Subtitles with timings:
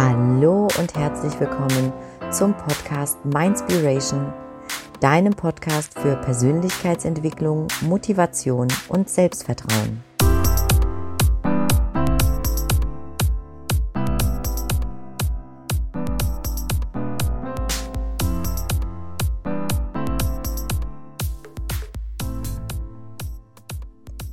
[0.00, 1.92] Hallo und herzlich willkommen
[2.30, 4.32] zum Podcast Mindspiration,
[5.00, 10.04] deinem Podcast für Persönlichkeitsentwicklung, Motivation und Selbstvertrauen.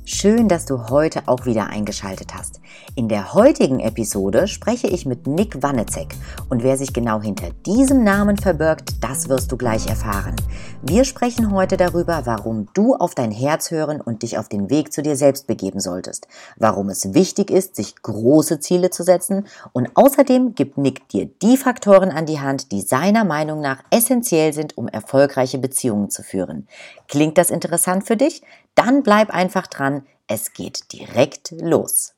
[0.04, 2.60] Schön, dass du heute auch wieder eingeschaltet hast.
[2.98, 6.14] In der heutigen Episode spreche ich mit Nick Wannezek
[6.48, 10.34] und wer sich genau hinter diesem Namen verbirgt, das wirst du gleich erfahren.
[10.80, 14.94] Wir sprechen heute darüber, warum du auf dein Herz hören und dich auf den Weg
[14.94, 19.90] zu dir selbst begeben solltest, warum es wichtig ist, sich große Ziele zu setzen und
[19.92, 24.78] außerdem gibt Nick dir die Faktoren an die Hand, die seiner Meinung nach essentiell sind,
[24.78, 26.66] um erfolgreiche Beziehungen zu führen.
[27.08, 28.40] Klingt das interessant für dich?
[28.74, 32.15] Dann bleib einfach dran, es geht direkt los.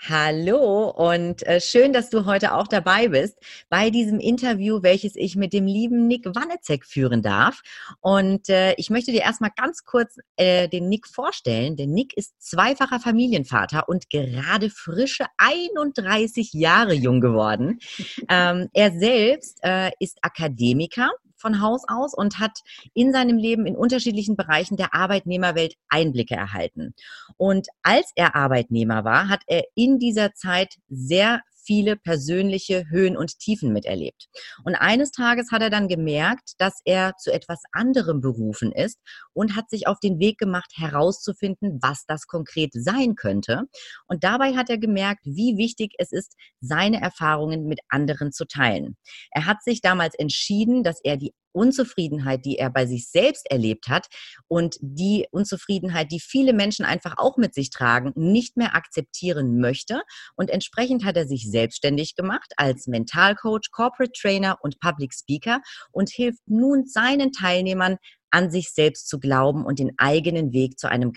[0.00, 3.36] Hallo und äh, schön, dass du heute auch dabei bist
[3.68, 7.62] bei diesem Interview, welches ich mit dem lieben Nick Wannezek führen darf.
[8.00, 11.74] Und äh, ich möchte dir erstmal ganz kurz äh, den Nick vorstellen.
[11.74, 17.78] Der Nick ist zweifacher Familienvater und gerade frische 31 Jahre jung geworden.
[18.30, 22.60] Ähm, er selbst äh, ist Akademiker von Haus aus und hat
[22.94, 26.94] in seinem Leben in unterschiedlichen Bereichen der Arbeitnehmerwelt Einblicke erhalten.
[27.36, 33.38] Und als er Arbeitnehmer war, hat er in dieser Zeit sehr viele persönliche Höhen und
[33.38, 34.28] Tiefen miterlebt.
[34.64, 38.98] Und eines Tages hat er dann gemerkt, dass er zu etwas anderem berufen ist
[39.38, 43.62] und hat sich auf den Weg gemacht, herauszufinden, was das konkret sein könnte.
[44.08, 48.96] Und dabei hat er gemerkt, wie wichtig es ist, seine Erfahrungen mit anderen zu teilen.
[49.30, 53.88] Er hat sich damals entschieden, dass er die Unzufriedenheit, die er bei sich selbst erlebt
[53.88, 54.06] hat
[54.48, 60.02] und die Unzufriedenheit, die viele Menschen einfach auch mit sich tragen, nicht mehr akzeptieren möchte.
[60.36, 65.60] Und entsprechend hat er sich selbstständig gemacht als Mentalcoach, Corporate Trainer und Public Speaker
[65.90, 67.96] und hilft nun seinen Teilnehmern,
[68.30, 71.12] an sich selbst zu glauben und den eigenen Weg zu einem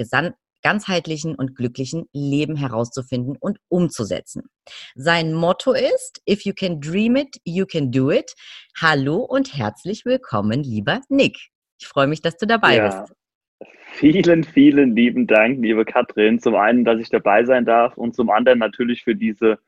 [0.64, 4.44] ganzheitlichen und glücklichen Leben herauszufinden und umzusetzen.
[4.96, 8.34] Sein Motto ist, if you can dream it, you can do it.
[8.80, 11.38] Hallo und herzlich willkommen, lieber Nick.
[11.80, 13.02] Ich freue mich, dass du dabei ja.
[13.02, 13.14] bist.
[13.94, 16.40] Vielen, vielen lieben Dank, liebe Katrin.
[16.40, 19.60] Zum einen, dass ich dabei sein darf und zum anderen natürlich für diese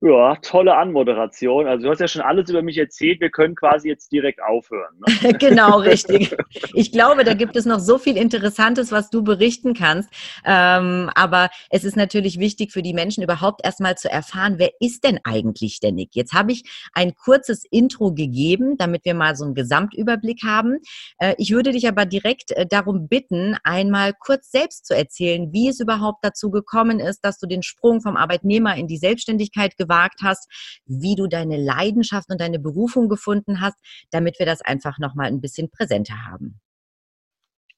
[0.00, 1.66] ja, tolle Anmoderation.
[1.66, 3.20] Also du hast ja schon alles über mich erzählt.
[3.20, 4.94] Wir können quasi jetzt direkt aufhören.
[5.00, 5.32] Ne?
[5.40, 6.36] genau, richtig.
[6.74, 10.08] Ich glaube, da gibt es noch so viel Interessantes, was du berichten kannst.
[10.44, 15.02] Ähm, aber es ist natürlich wichtig für die Menschen überhaupt erstmal zu erfahren, wer ist
[15.02, 16.10] denn eigentlich der Nick?
[16.12, 20.78] Jetzt habe ich ein kurzes Intro gegeben, damit wir mal so einen Gesamtüberblick haben.
[21.18, 25.68] Äh, ich würde dich aber direkt äh, darum bitten, einmal kurz selbst zu erzählen, wie
[25.68, 30.20] es überhaupt dazu gekommen ist, dass du den Sprung vom Arbeitnehmer in die Selbstständigkeit gewagt
[30.22, 30.48] hast,
[30.86, 33.76] wie du deine Leidenschaft und deine Berufung gefunden hast,
[34.10, 36.60] damit wir das einfach nochmal ein bisschen präsenter haben.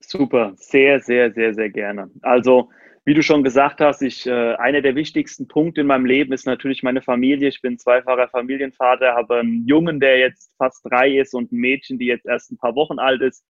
[0.01, 2.11] Super, sehr, sehr, sehr, sehr gerne.
[2.23, 2.71] Also,
[3.05, 6.47] wie du schon gesagt hast, ich, äh, einer der wichtigsten Punkte in meinem Leben ist
[6.47, 7.49] natürlich meine Familie.
[7.49, 11.99] Ich bin zweifacher Familienvater, habe einen Jungen, der jetzt fast drei ist und ein Mädchen,
[11.99, 13.45] die jetzt erst ein paar Wochen alt ist.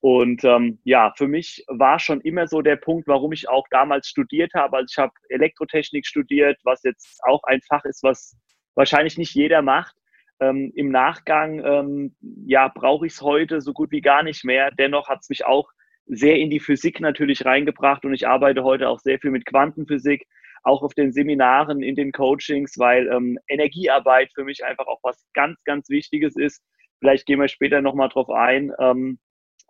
[0.00, 4.08] Und ähm, ja, für mich war schon immer so der Punkt, warum ich auch damals
[4.08, 4.76] studiert habe.
[4.76, 8.36] Also ich habe Elektrotechnik studiert, was jetzt auch ein Fach ist, was
[8.74, 9.96] wahrscheinlich nicht jeder macht.
[10.40, 12.16] Ähm, Im Nachgang, ähm,
[12.46, 14.70] ja, brauche ich es heute so gut wie gar nicht mehr.
[14.70, 15.68] Dennoch hat es mich auch
[16.06, 20.26] sehr in die Physik natürlich reingebracht und ich arbeite heute auch sehr viel mit Quantenphysik,
[20.62, 25.26] auch auf den Seminaren, in den Coachings, weil ähm, Energiearbeit für mich einfach auch was
[25.34, 26.62] ganz, ganz Wichtiges ist.
[27.00, 28.72] Vielleicht gehen wir später nochmal drauf ein.
[28.78, 29.18] Ähm,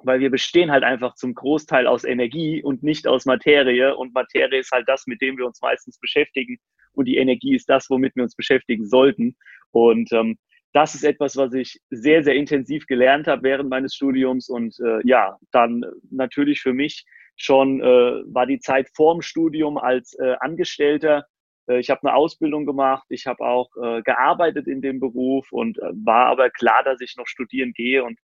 [0.03, 3.97] weil wir bestehen halt einfach zum Großteil aus Energie und nicht aus Materie.
[3.97, 6.59] Und Materie ist halt das, mit dem wir uns meistens beschäftigen.
[6.93, 9.37] Und die Energie ist das, womit wir uns beschäftigen sollten.
[9.71, 10.39] Und ähm,
[10.73, 14.49] das ist etwas, was ich sehr, sehr intensiv gelernt habe während meines Studiums.
[14.49, 17.05] Und äh, ja, dann natürlich für mich
[17.37, 21.27] schon äh, war die Zeit vorm Studium als äh, Angestellter.
[21.69, 25.79] Äh, ich habe eine Ausbildung gemacht, ich habe auch äh, gearbeitet in dem Beruf und
[25.79, 28.05] äh, war aber klar, dass ich noch studieren gehe.
[28.05, 28.19] Und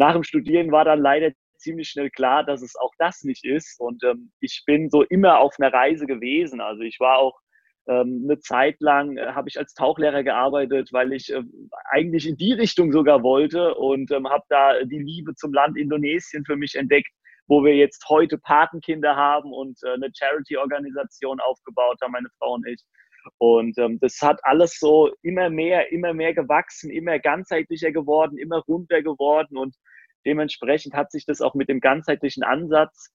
[0.00, 3.78] nach dem Studieren war dann leider ziemlich schnell klar, dass es auch das nicht ist.
[3.78, 6.62] Und ähm, ich bin so immer auf einer Reise gewesen.
[6.62, 7.38] Also ich war auch
[7.86, 11.42] ähm, eine Zeit lang, äh, habe ich als Tauchlehrer gearbeitet, weil ich äh,
[11.90, 16.46] eigentlich in die Richtung sogar wollte und ähm, habe da die Liebe zum Land Indonesien
[16.46, 17.12] für mich entdeckt,
[17.46, 22.66] wo wir jetzt heute Patenkinder haben und äh, eine Charity-Organisation aufgebaut haben, meine Frau und
[22.66, 22.82] ich.
[23.36, 28.60] Und ähm, das hat alles so immer mehr, immer mehr gewachsen, immer ganzheitlicher geworden, immer
[28.60, 29.76] runter geworden und
[30.26, 33.10] dementsprechend hat sich das auch mit dem ganzheitlichen Ansatz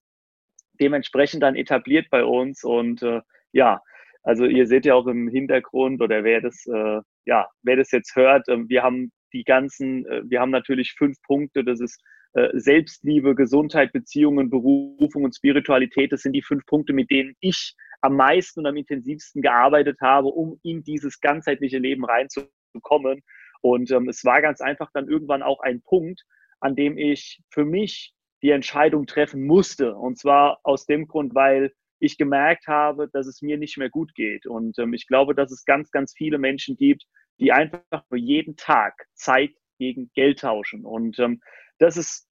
[0.79, 3.21] dementsprechend dann etabliert bei uns und äh,
[3.53, 3.81] ja,
[4.25, 8.15] Also ihr seht ja auch im Hintergrund oder wer das, äh, ja, wer das jetzt
[8.15, 12.01] hört, äh, wir haben die ganzen, äh, wir haben natürlich fünf Punkte, das ist
[12.33, 16.11] äh, Selbstliebe, Gesundheit, Beziehungen, Berufung und Spiritualität.
[16.11, 20.27] Das sind die fünf Punkte, mit denen ich am meisten und am intensivsten gearbeitet habe,
[20.27, 23.21] um in dieses ganzheitliche Leben reinzukommen.
[23.61, 26.23] Und ähm, es war ganz einfach dann irgendwann auch ein Punkt,
[26.59, 29.95] an dem ich für mich die Entscheidung treffen musste.
[29.95, 34.13] Und zwar aus dem Grund, weil ich gemerkt habe, dass es mir nicht mehr gut
[34.15, 34.45] geht.
[34.45, 37.05] Und ähm, ich glaube, dass es ganz, ganz viele Menschen gibt,
[37.39, 40.85] die einfach nur jeden Tag Zeit gegen Geld tauschen.
[40.85, 41.41] Und ähm,
[41.79, 42.27] das ist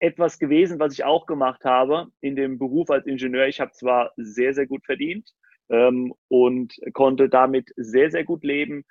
[0.00, 3.46] etwas gewesen, was ich auch gemacht habe in dem Beruf als Ingenieur.
[3.46, 5.30] Ich habe zwar sehr, sehr gut verdient
[5.70, 8.84] ähm, und konnte damit sehr, sehr gut leben.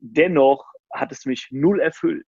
[0.00, 2.26] Dennoch hat es mich null erfüllt.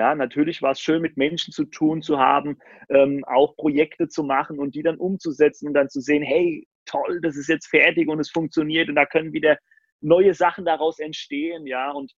[0.00, 2.58] Ja, natürlich war es schön, mit Menschen zu tun zu haben,
[2.88, 7.20] ähm, auch Projekte zu machen und die dann umzusetzen und dann zu sehen, hey, toll,
[7.20, 9.58] das ist jetzt fertig und es funktioniert und da können wieder
[10.00, 12.14] neue Sachen daraus entstehen, ja, und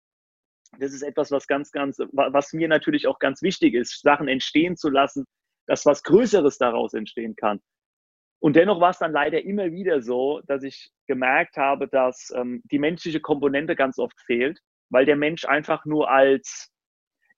[0.78, 4.76] das ist etwas, was ganz, ganz, was mir natürlich auch ganz wichtig ist, Sachen entstehen
[4.76, 5.24] zu lassen,
[5.66, 7.62] dass was Größeres daraus entstehen kann.
[8.40, 12.60] Und dennoch war es dann leider immer wieder so, dass ich gemerkt habe, dass ähm,
[12.70, 14.60] die menschliche Komponente ganz oft fehlt,
[14.90, 16.70] weil der Mensch einfach nur als,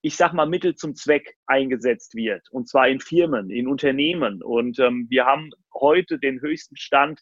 [0.03, 2.49] ich sag mal, Mittel zum Zweck eingesetzt wird.
[2.51, 4.43] Und zwar in Firmen, in Unternehmen.
[4.43, 7.21] Und ähm, wir haben heute den höchsten Stand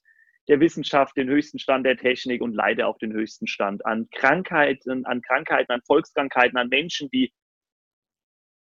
[0.48, 5.04] der Wissenschaft, den höchsten Stand der Technik und leider auch den höchsten Stand an Krankheiten,
[5.04, 7.32] an Krankheiten, an Volkskrankheiten, an Menschen, die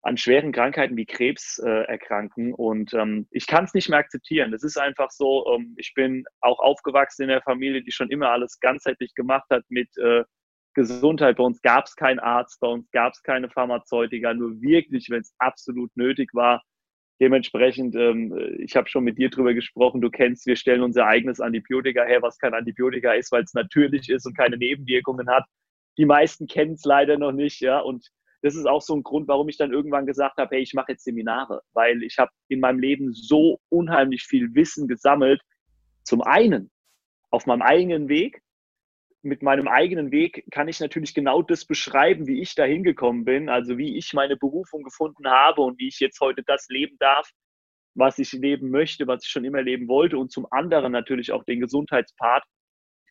[0.01, 2.54] an schweren Krankheiten wie Krebs äh, erkranken.
[2.54, 4.51] Und ähm, ich kann es nicht mehr akzeptieren.
[4.51, 8.31] Das ist einfach so, ähm, ich bin auch aufgewachsen in der Familie, die schon immer
[8.31, 10.24] alles ganzheitlich gemacht hat mit äh,
[10.74, 11.38] Gesundheit.
[11.38, 15.21] Bei uns gab es keinen Arzt, bei uns gab es keine Pharmazeutika, nur wirklich, wenn
[15.21, 16.62] es absolut nötig war.
[17.21, 21.42] Dementsprechend, ähm, ich habe schon mit dir drüber gesprochen, du kennst, wir stellen unser eigenes
[21.42, 25.44] Antibiotika her, was kein Antibiotika ist, weil es natürlich ist und keine Nebenwirkungen hat.
[25.98, 28.10] Die meisten kennen es leider noch nicht, ja, und
[28.42, 30.94] das ist auch so ein Grund, warum ich dann irgendwann gesagt habe, hey, ich mache
[30.94, 35.42] jetzt Seminare, weil ich habe in meinem Leben so unheimlich viel Wissen gesammelt.
[36.04, 36.71] Zum einen
[37.31, 38.42] auf meinem eigenen Weg.
[39.21, 43.50] Mit meinem eigenen Weg kann ich natürlich genau das beschreiben, wie ich da hingekommen bin,
[43.50, 47.30] also wie ich meine Berufung gefunden habe und wie ich jetzt heute das leben darf,
[47.95, 50.18] was ich leben möchte, was ich schon immer leben wollte.
[50.18, 52.45] Und zum anderen natürlich auch den Gesundheitspart,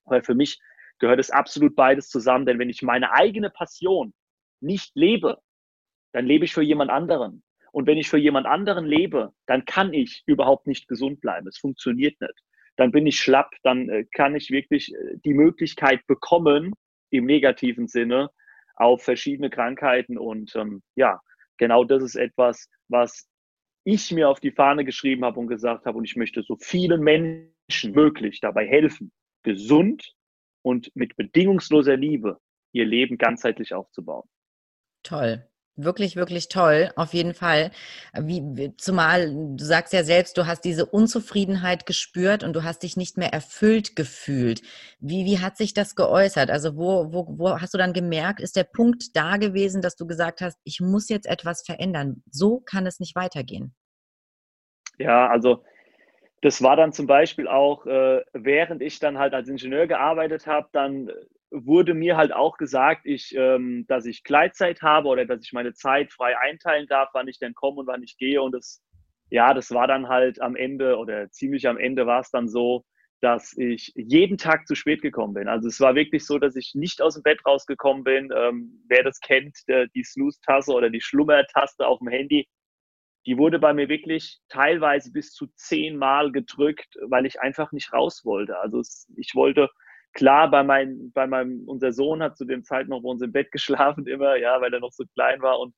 [0.06, 0.58] weil für mich
[0.98, 4.14] gehört es absolut beides zusammen, denn wenn ich meine eigene Passion
[4.60, 5.38] nicht lebe,
[6.12, 7.42] dann lebe ich für jemand anderen.
[7.70, 11.46] Und wenn ich für jemand anderen lebe, dann kann ich überhaupt nicht gesund bleiben.
[11.48, 12.42] Es funktioniert nicht.
[12.78, 16.72] Dann bin ich schlapp, dann äh, kann ich wirklich äh, die Möglichkeit bekommen,
[17.10, 18.30] im negativen Sinne,
[18.76, 20.16] auf verschiedene Krankheiten.
[20.16, 21.20] Und ähm, ja,
[21.56, 23.28] genau das ist etwas, was
[23.84, 27.00] ich mir auf die Fahne geschrieben habe und gesagt habe, und ich möchte so vielen
[27.02, 29.10] Menschen möglich dabei helfen,
[29.42, 30.14] gesund
[30.62, 32.38] und mit bedingungsloser Liebe
[32.72, 34.28] ihr Leben ganzheitlich aufzubauen.
[35.02, 35.48] Toll.
[35.80, 37.70] Wirklich, wirklich toll, auf jeden Fall.
[38.12, 42.96] Wie, zumal du sagst ja selbst, du hast diese Unzufriedenheit gespürt und du hast dich
[42.96, 44.60] nicht mehr erfüllt gefühlt.
[44.98, 46.50] Wie, wie hat sich das geäußert?
[46.50, 50.04] Also wo, wo, wo hast du dann gemerkt, ist der Punkt da gewesen, dass du
[50.04, 52.24] gesagt hast, ich muss jetzt etwas verändern?
[52.28, 53.72] So kann es nicht weitergehen.
[54.98, 55.62] Ja, also
[56.42, 60.68] das war dann zum Beispiel auch, äh, während ich dann halt als Ingenieur gearbeitet habe,
[60.72, 61.08] dann
[61.50, 65.72] wurde mir halt auch gesagt, ich, ähm, dass ich Gleitzeit habe oder dass ich meine
[65.72, 68.42] Zeit frei einteilen darf, wann ich denn komme und wann ich gehe.
[68.42, 68.82] Und das,
[69.30, 72.84] ja, das war dann halt am Ende oder ziemlich am Ende war es dann so,
[73.20, 75.48] dass ich jeden Tag zu spät gekommen bin.
[75.48, 78.30] Also es war wirklich so, dass ich nicht aus dem Bett rausgekommen bin.
[78.34, 82.46] Ähm, wer das kennt, der, die Snooze-Taste oder die Schlummer-Taste auf dem Handy,
[83.26, 88.24] die wurde bei mir wirklich teilweise bis zu zehnmal gedrückt, weil ich einfach nicht raus
[88.24, 88.58] wollte.
[88.58, 89.68] Also es, ich wollte
[90.18, 93.30] Klar, bei, mein, bei meinem, unser Sohn hat zu dem Zeit noch bei uns im
[93.30, 95.60] Bett geschlafen immer, ja, weil er noch so klein war.
[95.60, 95.76] Und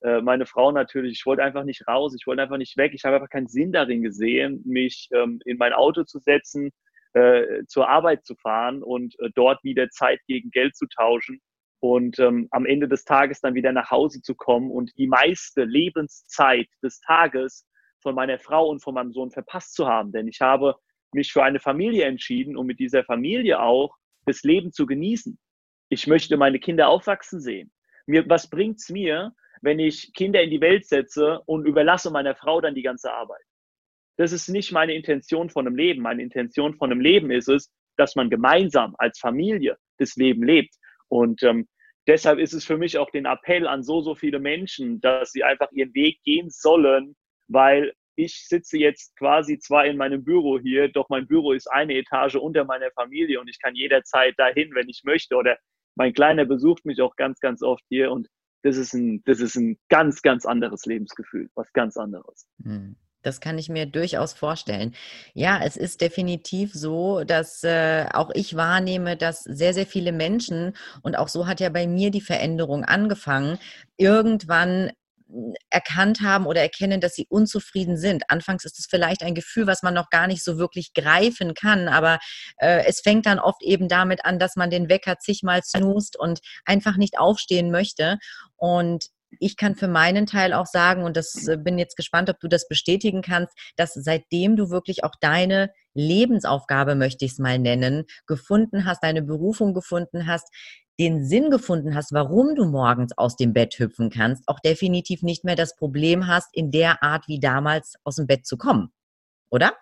[0.00, 3.04] äh, meine Frau natürlich, ich wollte einfach nicht raus, ich wollte einfach nicht weg, ich
[3.04, 6.70] habe einfach keinen Sinn darin gesehen, mich ähm, in mein Auto zu setzen,
[7.12, 11.42] äh, zur Arbeit zu fahren und äh, dort wieder Zeit gegen Geld zu tauschen
[11.80, 15.64] und ähm, am Ende des Tages dann wieder nach Hause zu kommen und die meiste
[15.64, 17.66] Lebenszeit des Tages
[18.00, 20.12] von meiner Frau und von meinem Sohn verpasst zu haben.
[20.12, 20.76] Denn ich habe
[21.14, 25.38] mich für eine Familie entschieden, um mit dieser Familie auch das Leben zu genießen.
[25.88, 27.72] Ich möchte meine Kinder aufwachsen sehen.
[28.06, 32.60] Mir, was bringt's mir, wenn ich Kinder in die Welt setze und überlasse meiner Frau
[32.60, 33.42] dann die ganze Arbeit?
[34.16, 36.02] Das ist nicht meine Intention von einem Leben.
[36.02, 40.74] Meine Intention von einem Leben ist es, dass man gemeinsam als Familie das Leben lebt.
[41.08, 41.68] Und ähm,
[42.06, 45.44] deshalb ist es für mich auch den Appell an so, so viele Menschen, dass sie
[45.44, 47.16] einfach ihren Weg gehen sollen,
[47.48, 51.94] weil ich sitze jetzt quasi zwar in meinem Büro hier, doch mein Büro ist eine
[51.94, 55.36] Etage unter meiner Familie und ich kann jederzeit dahin, wenn ich möchte.
[55.36, 55.56] Oder
[55.94, 58.28] mein Kleiner besucht mich auch ganz, ganz oft hier und
[58.62, 62.46] das ist ein, das ist ein ganz, ganz anderes Lebensgefühl, was ganz anderes.
[62.62, 62.96] Hm.
[63.22, 64.94] Das kann ich mir durchaus vorstellen.
[65.32, 70.76] Ja, es ist definitiv so, dass äh, auch ich wahrnehme, dass sehr, sehr viele Menschen,
[71.02, 73.58] und auch so hat ja bei mir die Veränderung angefangen,
[73.96, 74.90] irgendwann
[75.70, 78.24] erkannt haben oder erkennen, dass sie unzufrieden sind.
[78.28, 81.88] Anfangs ist es vielleicht ein Gefühl, was man noch gar nicht so wirklich greifen kann,
[81.88, 82.18] aber
[82.58, 86.40] äh, es fängt dann oft eben damit an, dass man den Wecker zigmal snoost und
[86.64, 88.18] einfach nicht aufstehen möchte.
[88.56, 89.06] Und
[89.38, 92.48] ich kann für meinen Teil auch sagen, und das äh, bin jetzt gespannt, ob du
[92.48, 98.04] das bestätigen kannst, dass seitdem du wirklich auch deine Lebensaufgabe, möchte ich es mal nennen,
[98.26, 100.48] gefunden hast, deine Berufung gefunden hast,
[101.00, 105.44] den Sinn gefunden hast, warum du morgens aus dem Bett hüpfen kannst, auch definitiv nicht
[105.44, 108.92] mehr das Problem hast, in der Art wie damals aus dem Bett zu kommen.
[109.50, 109.72] Oder?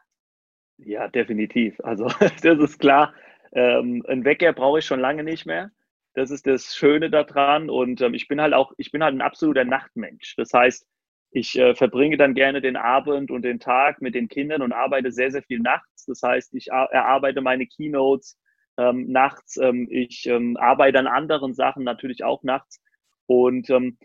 [0.79, 1.79] Ja, definitiv.
[1.81, 2.07] Also
[2.43, 3.13] das ist klar.
[3.53, 5.71] Ähm, ein Wecker brauche ich schon lange nicht mehr.
[6.15, 7.71] Das ist das Schöne daran.
[7.71, 10.35] Und ähm, ich bin halt auch, ich bin halt ein absoluter Nachtmensch.
[10.37, 10.87] Das heißt,
[11.33, 15.13] ich äh, verbringe dann gerne den Abend und den Tag mit den Kindern und arbeite
[15.13, 16.05] sehr, sehr viel nachts.
[16.07, 18.37] Das heißt, ich erarbeite meine Keynotes
[18.77, 19.57] ähm, nachts.
[19.57, 22.81] Ähm, ich ähm, arbeite an anderen Sachen natürlich auch nachts.
[23.27, 23.97] Und ähm,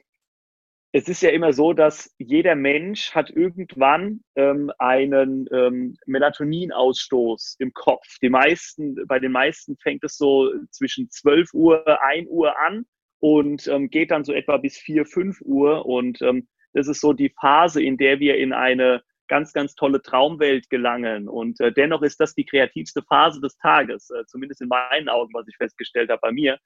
[0.96, 7.74] es ist ja immer so, dass jeder Mensch hat irgendwann ähm, einen ähm, Melatoninausstoß im
[7.74, 8.18] Kopf.
[8.22, 12.86] Die meisten, bei den meisten fängt es so zwischen 12 Uhr, 1 Uhr an
[13.20, 15.86] und ähm, geht dann so etwa bis 4, 5 Uhr.
[15.86, 20.02] Und ähm, das ist so die Phase, in der wir in eine ganz, ganz tolle
[20.02, 21.28] Traumwelt gelangen.
[21.28, 25.34] Und äh, dennoch ist das die kreativste Phase des Tages, äh, zumindest in meinen Augen,
[25.34, 26.58] was ich festgestellt habe bei mir.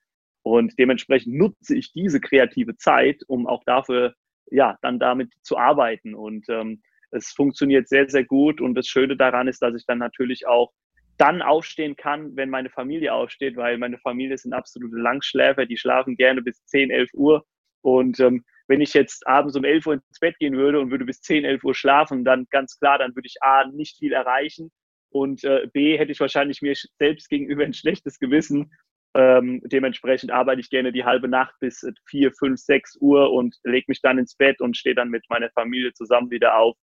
[0.44, 4.16] Und dementsprechend nutze ich diese kreative Zeit, um auch dafür,
[4.52, 6.16] ja, dann damit zu arbeiten.
[6.16, 6.82] Und ähm,
[7.12, 8.62] es funktioniert sehr, sehr gut.
[8.62, 10.72] Und das Schöne daran ist, dass ich dann natürlich auch
[11.18, 16.16] dann aufstehen kann, wenn meine Familie aufsteht, weil meine Familie sind absolute Langschläfer, die schlafen
[16.16, 17.46] gerne bis 10, 11 Uhr.
[17.82, 21.04] Und ähm, wenn ich jetzt abends um 11 Uhr ins Bett gehen würde und würde
[21.04, 24.72] bis 10, 11 Uhr schlafen, dann ganz klar, dann würde ich A, nicht viel erreichen
[25.10, 28.72] und äh, B, hätte ich wahrscheinlich mir selbst gegenüber ein schlechtes Gewissen,
[29.16, 33.86] ähm, dementsprechend arbeite ich gerne die halbe Nacht bis vier, fünf, sechs Uhr und lege
[33.88, 36.78] mich dann ins Bett und stehe dann mit meiner Familie zusammen wieder auf.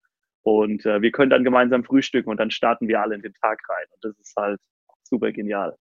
[0.42, 3.60] Und äh, wir können dann gemeinsam frühstücken und dann starten wir alle in den Tag
[3.68, 3.86] rein.
[3.90, 4.60] Und das ist halt
[5.02, 5.76] super genial.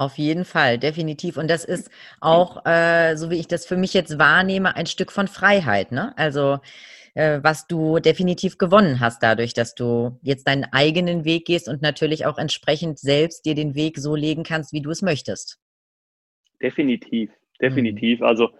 [0.00, 1.36] Auf jeden Fall, definitiv.
[1.36, 5.10] Und das ist auch, äh, so wie ich das für mich jetzt wahrnehme, ein Stück
[5.10, 5.90] von Freiheit.
[5.90, 6.12] Ne?
[6.16, 6.60] Also
[7.18, 11.82] äh, was du definitiv gewonnen hast dadurch, dass du jetzt deinen eigenen Weg gehst und
[11.82, 15.58] natürlich auch entsprechend selbst dir den Weg so legen kannst, wie du es möchtest.
[16.62, 18.20] Definitiv, definitiv.
[18.20, 18.26] Mhm.
[18.26, 18.50] Also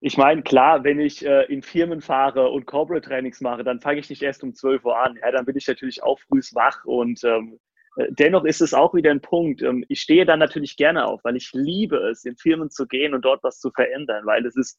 [0.00, 4.00] ich meine, klar, wenn ich äh, in Firmen fahre und Corporate Trainings mache, dann fange
[4.00, 5.18] ich nicht erst um 12 Uhr an.
[5.20, 7.58] Ja, dann bin ich natürlich auch früh wach und ähm,
[7.96, 9.62] äh, dennoch ist es auch wieder ein Punkt.
[9.62, 13.12] Ähm, ich stehe dann natürlich gerne auf, weil ich liebe es, in Firmen zu gehen
[13.12, 14.78] und dort was zu verändern, weil es ist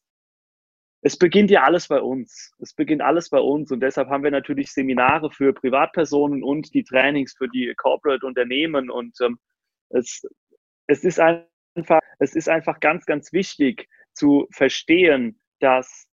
[1.02, 2.52] es beginnt ja alles bei uns.
[2.58, 6.84] Es beginnt alles bei uns und deshalb haben wir natürlich Seminare für Privatpersonen und die
[6.84, 9.38] Trainings für die Corporate Unternehmen und ähm,
[9.90, 10.22] es,
[10.86, 16.06] es ist einfach, es ist einfach ganz, ganz wichtig zu verstehen, dass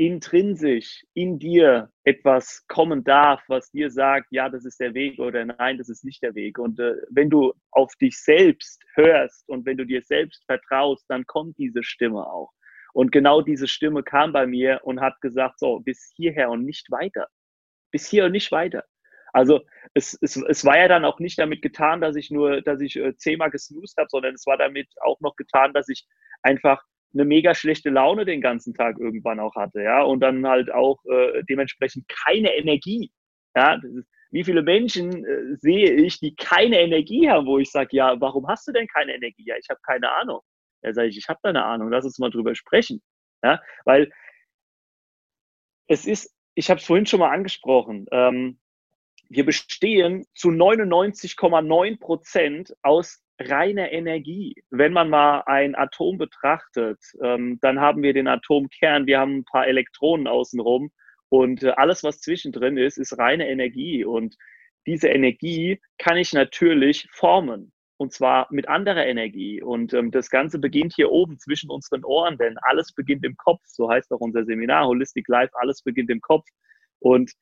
[0.00, 5.44] intrinsisch in dir etwas kommen darf, was dir sagt, ja, das ist der Weg oder
[5.44, 6.58] nein, das ist nicht der Weg.
[6.58, 11.26] Und äh, wenn du auf dich selbst hörst und wenn du dir selbst vertraust, dann
[11.26, 12.50] kommt diese Stimme auch.
[12.92, 16.90] Und genau diese Stimme kam bei mir und hat gesagt, so, bis hierher und nicht
[16.90, 17.28] weiter.
[17.90, 18.84] Bis hier und nicht weiter.
[19.32, 19.60] Also
[19.94, 22.96] es, es, es war ja dann auch nicht damit getan, dass ich nur, dass ich
[22.96, 26.06] äh, zehnmal gesnoost habe, sondern es war damit auch noch getan, dass ich
[26.42, 26.82] einfach
[27.12, 30.98] eine mega schlechte Laune den ganzen Tag irgendwann auch hatte, ja, und dann halt auch
[31.06, 33.10] äh, dementsprechend keine Energie.
[33.56, 33.80] Ja,
[34.30, 38.46] wie viele Menschen äh, sehe ich, die keine Energie haben, wo ich sage, ja, warum
[38.46, 39.44] hast du denn keine Energie?
[39.44, 40.40] Ja, ich habe keine Ahnung.
[40.82, 43.02] Ja, sage ich, ich habe da eine Ahnung, lass uns mal drüber sprechen.
[43.42, 44.12] Ja, weil
[45.88, 48.60] es ist, ich habe es vorhin schon mal angesprochen, ähm,
[49.28, 54.54] wir bestehen zu 99,9 Prozent aus reiner Energie.
[54.70, 59.44] Wenn man mal ein Atom betrachtet, ähm, dann haben wir den Atomkern, wir haben ein
[59.44, 60.90] paar Elektronen außenrum
[61.28, 64.04] und äh, alles, was zwischendrin ist, ist reine Energie.
[64.04, 64.36] Und
[64.86, 69.62] diese Energie kann ich natürlich formen und zwar mit anderer Energie.
[69.62, 73.60] Und ähm, das Ganze beginnt hier oben zwischen unseren Ohren, denn alles beginnt im Kopf.
[73.66, 76.46] So heißt auch unser Seminar Holistic Life, alles beginnt im Kopf.
[76.98, 77.32] Und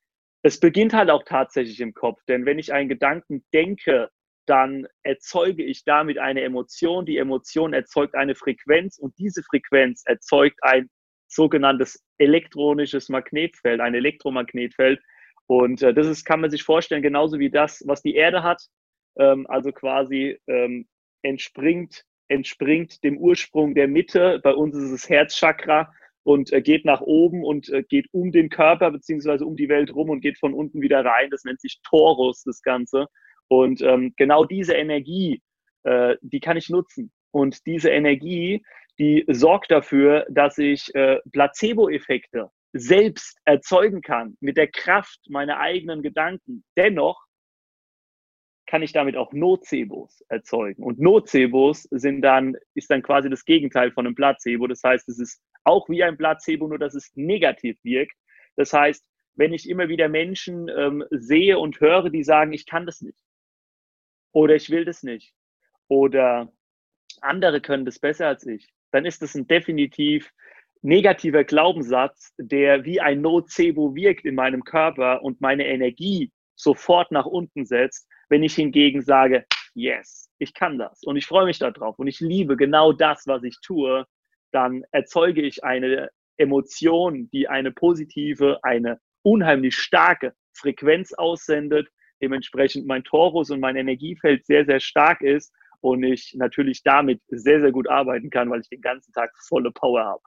[0.42, 4.10] es beginnt halt auch tatsächlich im Kopf, denn wenn ich einen Gedanken denke,
[4.46, 7.06] dann erzeuge ich damit eine Emotion.
[7.06, 10.90] Die Emotion erzeugt eine Frequenz und diese Frequenz erzeugt ein
[11.28, 15.00] sogenanntes elektronisches Magnetfeld, ein Elektromagnetfeld.
[15.46, 18.60] Und äh, das ist, kann man sich vorstellen, genauso wie das, was die Erde hat.
[19.18, 20.86] Ähm, also quasi ähm,
[21.22, 24.40] entspringt, entspringt dem Ursprung der Mitte.
[24.42, 28.50] Bei uns ist es Herzchakra und äh, geht nach oben und äh, geht um den
[28.50, 31.30] Körper beziehungsweise um die Welt rum und geht von unten wieder rein.
[31.30, 33.06] Das nennt sich Torus, das Ganze.
[33.48, 35.42] Und ähm, genau diese Energie,
[35.84, 37.10] äh, die kann ich nutzen.
[37.30, 38.62] Und diese Energie,
[38.98, 46.02] die sorgt dafür, dass ich äh, Placebo-Effekte selbst erzeugen kann mit der Kraft meiner eigenen
[46.02, 46.64] Gedanken.
[46.76, 47.27] Dennoch
[48.68, 50.82] kann ich damit auch Nocebos erzeugen.
[50.82, 54.66] Und Nocebos sind dann, ist dann quasi das Gegenteil von einem Placebo.
[54.66, 58.14] Das heißt, es ist auch wie ein Placebo, nur dass es negativ wirkt.
[58.56, 59.04] Das heißt,
[59.36, 63.18] wenn ich immer wieder Menschen ähm, sehe und höre, die sagen, ich kann das nicht
[64.32, 65.32] oder ich will das nicht
[65.88, 66.52] oder
[67.22, 70.30] andere können das besser als ich, dann ist das ein definitiv
[70.82, 77.26] negativer Glaubenssatz, der wie ein Nocebo wirkt in meinem Körper und meine Energie sofort nach
[77.26, 81.98] unten setzt, wenn ich hingegen sage, yes, ich kann das und ich freue mich darauf
[81.98, 84.06] und ich liebe genau das, was ich tue,
[84.52, 91.88] dann erzeuge ich eine Emotion, die eine positive, eine unheimlich starke Frequenz aussendet,
[92.20, 97.60] dementsprechend mein Torus und mein Energiefeld sehr, sehr stark ist und ich natürlich damit sehr,
[97.60, 100.22] sehr gut arbeiten kann, weil ich den ganzen Tag volle Power habe.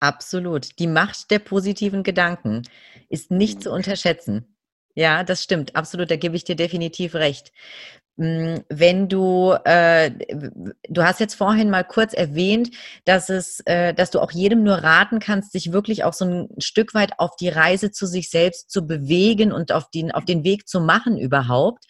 [0.00, 0.78] Absolut.
[0.78, 2.62] Die Macht der positiven Gedanken
[3.08, 3.76] ist nicht zu mhm.
[3.76, 4.52] unterschätzen.
[4.94, 5.74] Ja, das stimmt.
[5.76, 6.10] Absolut.
[6.10, 7.52] Da gebe ich dir definitiv recht.
[8.18, 10.10] Hm, wenn du, äh,
[10.88, 12.70] du hast jetzt vorhin mal kurz erwähnt,
[13.06, 16.48] dass es, äh, dass du auch jedem nur raten kannst, sich wirklich auch so ein
[16.58, 20.44] Stück weit auf die Reise zu sich selbst zu bewegen und auf den, auf den
[20.44, 21.84] Weg zu machen überhaupt.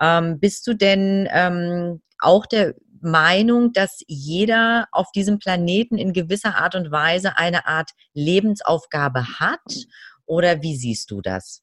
[0.00, 6.56] Ähm, bist du denn ähm, auch der Meinung, dass jeder auf diesem Planeten in gewisser
[6.56, 9.60] Art und Weise eine Art Lebensaufgabe hat?
[10.26, 11.62] Oder wie siehst du das?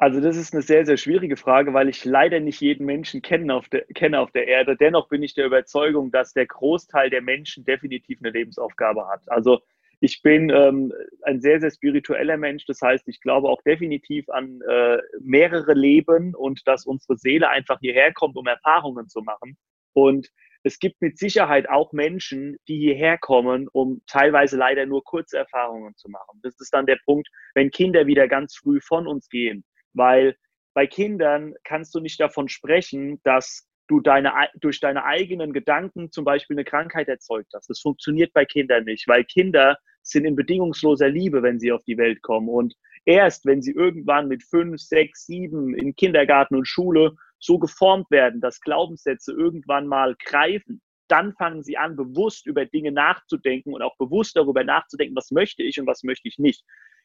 [0.00, 3.52] Also das ist eine sehr, sehr schwierige Frage, weil ich leider nicht jeden Menschen kenne
[3.52, 4.76] auf, der, kenne auf der Erde.
[4.76, 9.22] Dennoch bin ich der Überzeugung, dass der Großteil der Menschen definitiv eine Lebensaufgabe hat.
[9.26, 9.58] Also
[9.98, 12.64] ich bin ähm, ein sehr, sehr spiritueller Mensch.
[12.66, 17.80] Das heißt, ich glaube auch definitiv an äh, mehrere Leben und dass unsere Seele einfach
[17.80, 19.58] hierher kommt, um Erfahrungen zu machen.
[19.94, 20.28] Und
[20.62, 25.96] es gibt mit Sicherheit auch Menschen, die hierher kommen, um teilweise leider nur kurze Erfahrungen
[25.96, 26.38] zu machen.
[26.42, 30.36] Das ist dann der Punkt, wenn Kinder wieder ganz früh von uns gehen weil
[30.74, 36.24] bei Kindern kannst du nicht davon sprechen, dass du deine, durch deine eigenen Gedanken zum
[36.24, 37.68] Beispiel eine Krankheit erzeugt hast.
[37.68, 41.98] Das funktioniert bei Kindern nicht, weil Kinder sind in bedingungsloser Liebe, wenn sie auf die
[41.98, 42.48] Welt kommen.
[42.48, 42.74] Und
[43.04, 48.40] erst wenn sie irgendwann mit fünf, sechs, sieben in Kindergarten und Schule so geformt werden,
[48.40, 53.96] dass Glaubenssätze irgendwann mal greifen, dann fangen sie an, bewusst über Dinge nachzudenken und auch
[53.96, 56.62] bewusst darüber nachzudenken, was möchte ich und was möchte ich nicht.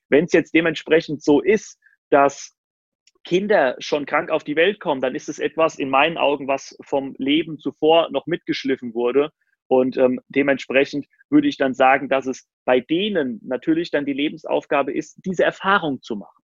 [0.09, 2.53] Wenn es jetzt dementsprechend so ist, dass
[3.23, 6.77] Kinder schon krank auf die Welt kommen, dann ist es etwas in meinen Augen, was
[6.81, 9.31] vom Leben zuvor noch mitgeschliffen wurde.
[9.67, 14.93] Und ähm, dementsprechend würde ich dann sagen, dass es bei denen natürlich dann die Lebensaufgabe
[14.93, 16.43] ist, diese Erfahrung zu machen.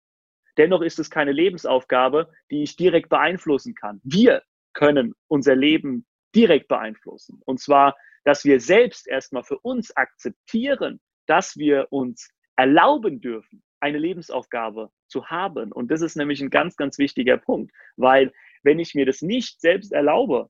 [0.57, 4.01] Dennoch ist es keine Lebensaufgabe, die ich direkt beeinflussen kann.
[4.03, 4.41] Wir
[4.73, 7.41] können unser Leben direkt beeinflussen.
[7.45, 13.97] Und zwar, dass wir selbst erstmal für uns akzeptieren, dass wir uns erlauben dürfen, eine
[13.97, 15.71] Lebensaufgabe zu haben.
[15.71, 19.61] Und das ist nämlich ein ganz, ganz wichtiger Punkt, weil wenn ich mir das nicht
[19.61, 20.49] selbst erlaube,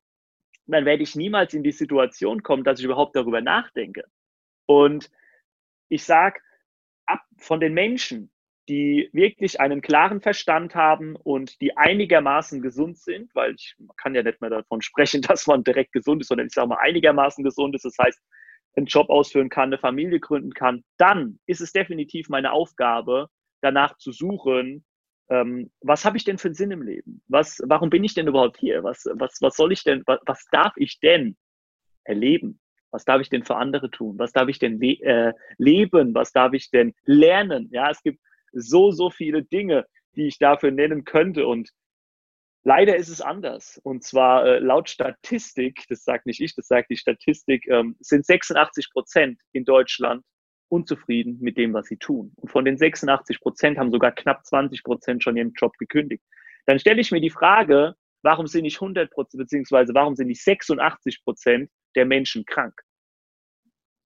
[0.67, 4.03] dann werde ich niemals in die Situation kommen, dass ich überhaupt darüber nachdenke.
[4.65, 5.09] Und
[5.89, 6.39] ich sage,
[7.05, 8.31] ab von den Menschen,
[8.67, 14.21] die wirklich einen klaren Verstand haben und die einigermaßen gesund sind, weil ich kann ja
[14.21, 17.75] nicht mehr davon sprechen, dass man direkt gesund ist, sondern ich sage mal einigermaßen gesund
[17.75, 17.85] ist.
[17.85, 18.21] Das heißt,
[18.79, 23.29] einen Job ausführen kann, eine Familie gründen kann, dann ist es definitiv meine Aufgabe,
[23.61, 24.85] danach zu suchen,
[25.29, 27.21] ähm, was habe ich denn für einen Sinn im Leben?
[27.27, 28.83] Was, warum bin ich denn überhaupt hier?
[28.83, 31.37] Was, was, was soll ich denn, was, was darf ich denn
[32.03, 32.59] erleben?
[32.91, 34.17] Was darf ich denn für andere tun?
[34.17, 36.15] Was darf ich denn le äh, leben?
[36.15, 37.69] Was darf ich denn lernen?
[37.71, 38.19] Ja, es gibt
[38.51, 41.45] so, so viele Dinge, die ich dafür nennen könnte.
[41.45, 41.69] Und
[42.63, 43.79] Leider ist es anders.
[43.83, 48.25] Und zwar äh, laut Statistik, das sagt nicht ich, das sagt die Statistik, ähm, sind
[48.25, 50.23] 86 Prozent in Deutschland
[50.67, 52.33] unzufrieden mit dem, was sie tun.
[52.35, 56.23] Und von den 86 Prozent haben sogar knapp 20 Prozent schon ihren Job gekündigt.
[56.65, 60.43] Dann stelle ich mir die Frage, warum sind nicht 100 Prozent, beziehungsweise warum sind nicht
[60.43, 62.79] 86 Prozent der Menschen krank?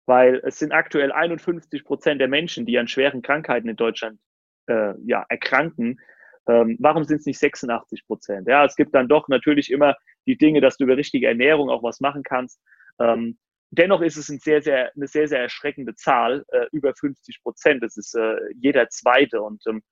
[0.06, 4.18] Weil es sind aktuell 51 Prozent der Menschen, die an schweren Krankheiten in Deutschland
[4.66, 6.00] äh, ja, erkranken,
[6.48, 8.48] ähm, warum sind es nicht 86 Prozent?
[8.48, 11.82] Ja, es gibt dann doch natürlich immer die Dinge, dass du über richtige Ernährung auch
[11.82, 12.60] was machen kannst.
[12.98, 13.38] Ähm,
[13.70, 17.82] dennoch ist es ein sehr, sehr, eine sehr, sehr erschreckende Zahl, äh, über 50 Prozent.
[17.82, 19.42] Das ist äh, jeder Zweite.
[19.42, 19.82] Und ähm,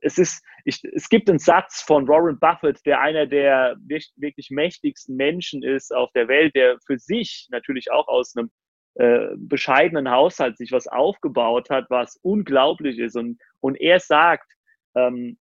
[0.00, 5.16] es ist, ich, es gibt einen Satz von Warren Buffett, der einer der wirklich mächtigsten
[5.16, 8.50] Menschen ist auf der Welt, der für sich natürlich auch aus einem
[8.94, 13.16] äh, bescheidenen Haushalt sich was aufgebaut hat, was unglaublich ist.
[13.16, 14.50] Und, und er sagt,
[14.94, 15.38] ähm,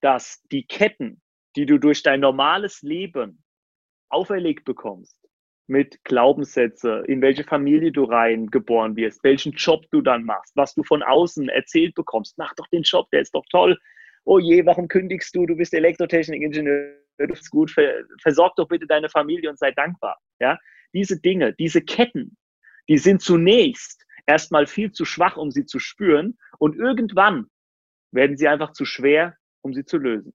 [0.00, 1.20] dass die Ketten,
[1.56, 3.42] die du durch dein normales Leben
[4.08, 5.18] auferlegt bekommst,
[5.66, 10.84] mit Glaubenssätze, in welche Familie du reingeboren wirst, welchen Job du dann machst, was du
[10.84, 12.38] von außen erzählt bekommst.
[12.38, 13.78] Mach doch den Job, der ist doch toll.
[14.24, 15.46] Oh je, warum kündigst du?
[15.46, 17.74] Du bist Elektrotechnikingenieur, du bist gut.
[18.22, 20.18] Versorg doch bitte deine Familie und sei dankbar.
[20.38, 20.58] Ja,
[20.92, 22.36] diese Dinge, diese Ketten,
[22.88, 27.46] die sind zunächst erstmal viel zu schwach, um sie zu spüren und irgendwann
[28.12, 30.32] werden sie einfach zu schwer, um sie zu lösen.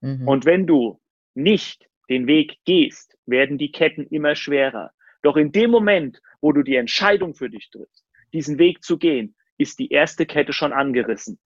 [0.00, 0.26] Mhm.
[0.26, 1.00] Und wenn du
[1.34, 4.92] nicht den Weg gehst, werden die Ketten immer schwerer.
[5.22, 9.34] Doch in dem Moment, wo du die Entscheidung für dich triffst, diesen Weg zu gehen,
[9.58, 11.38] ist die erste Kette schon angerissen.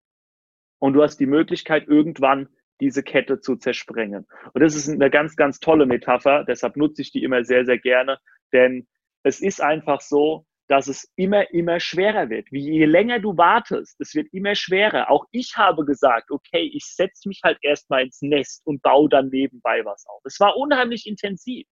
[0.79, 2.49] Und du hast die Möglichkeit, irgendwann
[2.81, 4.27] diese Kette zu zersprengen.
[4.53, 6.43] Und das ist eine ganz, ganz tolle Metapher.
[6.43, 8.19] Deshalb nutze ich die immer sehr, sehr gerne.
[8.51, 8.87] Denn
[9.23, 12.49] es ist einfach so, dass es immer, immer schwerer wird.
[12.49, 15.11] Wie je länger du wartest, es wird immer schwerer.
[15.11, 19.27] Auch ich habe gesagt, okay, ich setze mich halt erstmal ins Nest und baue dann
[19.27, 20.21] nebenbei was auf.
[20.23, 21.67] Es war unheimlich intensiv.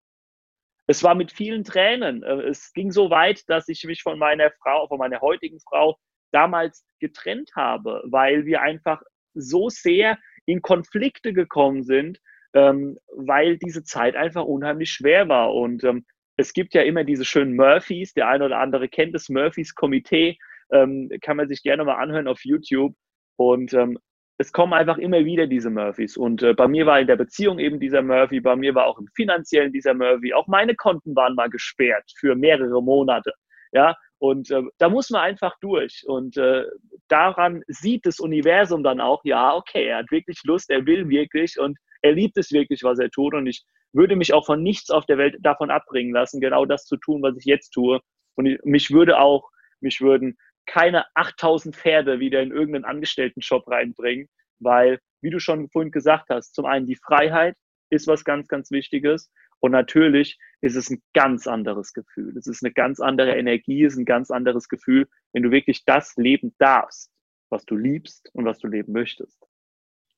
[0.86, 2.22] Es war mit vielen Tränen.
[2.22, 5.98] Äh, es ging so weit, dass ich mich von meiner Frau, von meiner heutigen Frau
[6.32, 9.02] damals getrennt habe, weil wir einfach
[9.34, 12.18] so sehr in Konflikte gekommen sind,
[12.54, 15.52] ähm, weil diese Zeit einfach unheimlich schwer war.
[15.52, 19.28] Und ähm, es gibt ja immer diese schönen Murphys, der eine oder andere kennt das
[19.28, 20.38] Murphys Komitee,
[20.70, 22.94] ähm, kann man sich gerne mal anhören auf YouTube.
[23.36, 23.98] Und ähm,
[24.38, 26.16] es kommen einfach immer wieder diese Murphys.
[26.16, 28.98] Und äh, bei mir war in der Beziehung eben dieser Murphy, bei mir war auch
[28.98, 30.34] im finanziellen dieser Murphy.
[30.34, 33.32] Auch meine Konten waren mal gesperrt für mehrere Monate.
[33.72, 36.02] Ja, und äh, da muss man einfach durch.
[36.06, 36.64] Und äh,
[37.08, 41.58] daran sieht das Universum dann auch, ja, okay, er hat wirklich Lust, er will wirklich
[41.58, 43.34] und er liebt es wirklich, was er tut.
[43.34, 46.84] Und ich würde mich auch von nichts auf der Welt davon abbringen lassen, genau das
[46.84, 48.00] zu tun, was ich jetzt tue.
[48.34, 54.28] Und ich, mich würde auch, mich würden keine 8000 Pferde wieder in irgendeinen Angestelltenjob reinbringen,
[54.58, 57.56] weil, wie du schon vorhin gesagt hast, zum einen die Freiheit
[57.90, 59.30] ist was ganz, ganz Wichtiges.
[59.60, 62.36] Und natürlich ist es ein ganz anderes Gefühl.
[62.36, 65.84] Es ist eine ganz andere Energie, es ist ein ganz anderes Gefühl, wenn du wirklich
[65.84, 67.10] das leben darfst,
[67.48, 69.38] was du liebst und was du leben möchtest.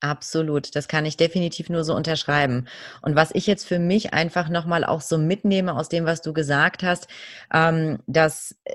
[0.02, 2.68] Absolut, das kann ich definitiv nur so unterschreiben.
[3.02, 6.32] Und was ich jetzt für mich einfach nochmal auch so mitnehme aus dem, was du
[6.32, 7.08] gesagt hast,
[7.52, 8.74] ähm, dass äh,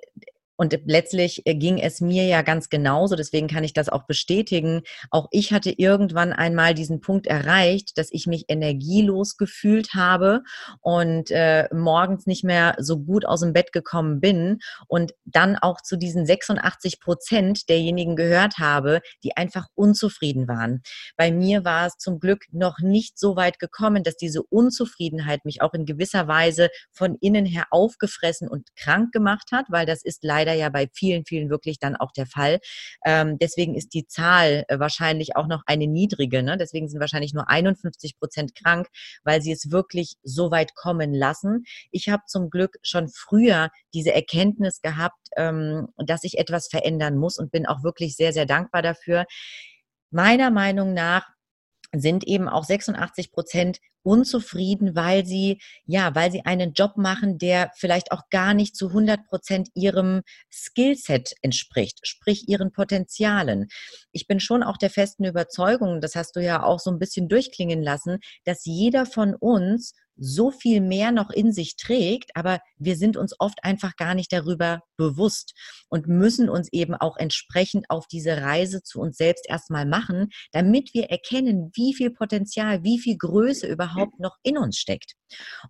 [0.56, 4.82] und letztlich äh, ging es mir ja ganz genauso, deswegen kann ich das auch bestätigen.
[5.10, 10.44] Auch ich hatte irgendwann einmal diesen Punkt erreicht, dass ich mich energielos gefühlt habe
[10.82, 15.82] und äh, morgens nicht mehr so gut aus dem Bett gekommen bin und dann auch
[15.82, 20.82] zu diesen 86 Prozent derjenigen gehört habe, die einfach unzufrieden waren.
[21.18, 25.62] Bei mir war es zum Glück noch nicht so weit gekommen, dass diese Unzufriedenheit mich
[25.62, 30.24] auch in gewisser Weise von innen her aufgefressen und krank gemacht hat, weil das ist
[30.24, 32.60] leider leider ja bei vielen, vielen wirklich dann auch der Fall.
[33.06, 36.43] Ähm, deswegen ist die Zahl äh, wahrscheinlich auch noch eine niedrige.
[36.43, 36.58] Ne?
[36.58, 38.88] Deswegen sind wahrscheinlich nur 51 Prozent krank,
[39.23, 41.63] weil sie es wirklich so weit kommen lassen.
[41.91, 47.38] Ich habe zum Glück schon früher diese Erkenntnis gehabt, ähm, dass ich etwas verändern muss
[47.38, 49.25] und bin auch wirklich sehr, sehr dankbar dafür.
[50.12, 51.33] Meiner Meinung nach
[51.93, 57.71] sind eben auch 86 Prozent unzufrieden, weil sie, ja, weil sie einen Job machen, der
[57.75, 63.67] vielleicht auch gar nicht zu 100 Prozent ihrem Skillset entspricht, sprich ihren Potenzialen.
[64.12, 67.29] Ich bin schon auch der festen Überzeugung, das hast du ja auch so ein bisschen
[67.29, 72.95] durchklingen lassen, dass jeder von uns so viel mehr noch in sich trägt, aber wir
[72.95, 75.54] sind uns oft einfach gar nicht darüber bewusst
[75.89, 80.93] und müssen uns eben auch entsprechend auf diese Reise zu uns selbst erstmal machen, damit
[80.93, 85.13] wir erkennen, wie viel Potenzial, wie viel Größe überhaupt noch in uns steckt.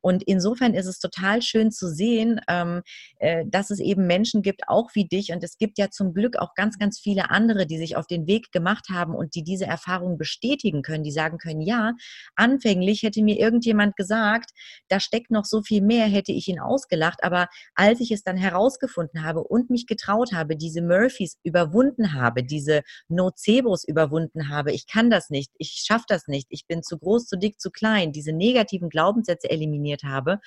[0.01, 2.81] Und insofern ist es total schön zu sehen, ähm,
[3.19, 5.31] äh, dass es eben Menschen gibt, auch wie dich.
[5.31, 8.27] Und es gibt ja zum Glück auch ganz, ganz viele andere, die sich auf den
[8.27, 11.93] Weg gemacht haben und die diese Erfahrung bestätigen können, die sagen können, ja,
[12.35, 14.32] anfänglich hätte mir irgendjemand gesagt,
[14.87, 17.23] da steckt noch so viel mehr, hätte ich ihn ausgelacht.
[17.23, 22.43] Aber als ich es dann herausgefunden habe und mich getraut habe, diese Murphys überwunden habe,
[22.43, 26.97] diese Nocebos überwunden habe, ich kann das nicht, ich schaffe das nicht, ich bin zu
[26.97, 30.39] groß, zu dick, zu klein, diese negativen Glaubenssätze eliminiert habe,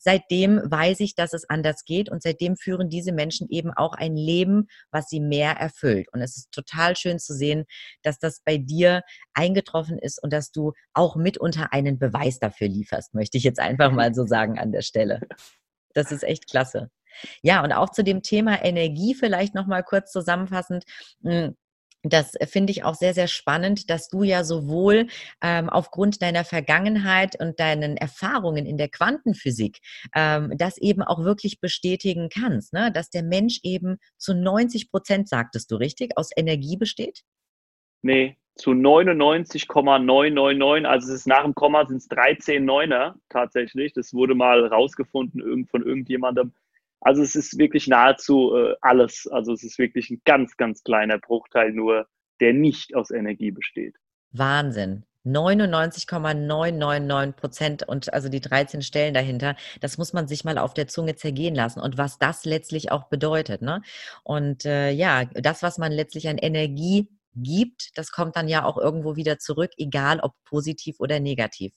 [0.00, 4.16] seitdem weiß ich, dass es anders geht und seitdem führen diese Menschen eben auch ein
[4.16, 6.08] Leben, was sie mehr erfüllt.
[6.12, 7.66] Und es ist total schön zu sehen,
[8.02, 9.02] dass das bei dir
[9.34, 13.92] eingetroffen ist und dass du auch mitunter einen Beweis dafür lieferst, möchte ich jetzt einfach
[13.92, 15.20] mal so sagen an der Stelle.
[15.92, 16.90] Das ist echt klasse.
[17.42, 20.84] Ja, und auch zu dem Thema Energie vielleicht noch mal kurz zusammenfassend.
[22.02, 25.08] Das finde ich auch sehr, sehr spannend, dass du ja sowohl
[25.42, 29.80] ähm, aufgrund deiner Vergangenheit und deinen Erfahrungen in der Quantenphysik
[30.14, 32.90] ähm, das eben auch wirklich bestätigen kannst, ne?
[32.90, 37.20] dass der Mensch eben zu 90 Prozent, sagtest du richtig, aus Energie besteht?
[38.02, 43.92] Nee, zu 99,999, also es ist nach dem Komma sind es 13 Neuner tatsächlich.
[43.92, 46.54] Das wurde mal rausgefunden von irgendjemandem.
[47.00, 49.26] Also es ist wirklich nahezu äh, alles.
[49.30, 52.06] Also es ist wirklich ein ganz, ganz kleiner Bruchteil nur,
[52.40, 53.96] der nicht aus Energie besteht.
[54.32, 55.04] Wahnsinn.
[55.24, 60.88] 99,999 Prozent und also die 13 Stellen dahinter, das muss man sich mal auf der
[60.88, 63.60] Zunge zergehen lassen und was das letztlich auch bedeutet.
[63.60, 63.82] Ne?
[64.24, 68.78] Und äh, ja, das, was man letztlich an Energie gibt, das kommt dann ja auch
[68.78, 71.74] irgendwo wieder zurück, egal ob positiv oder negativ.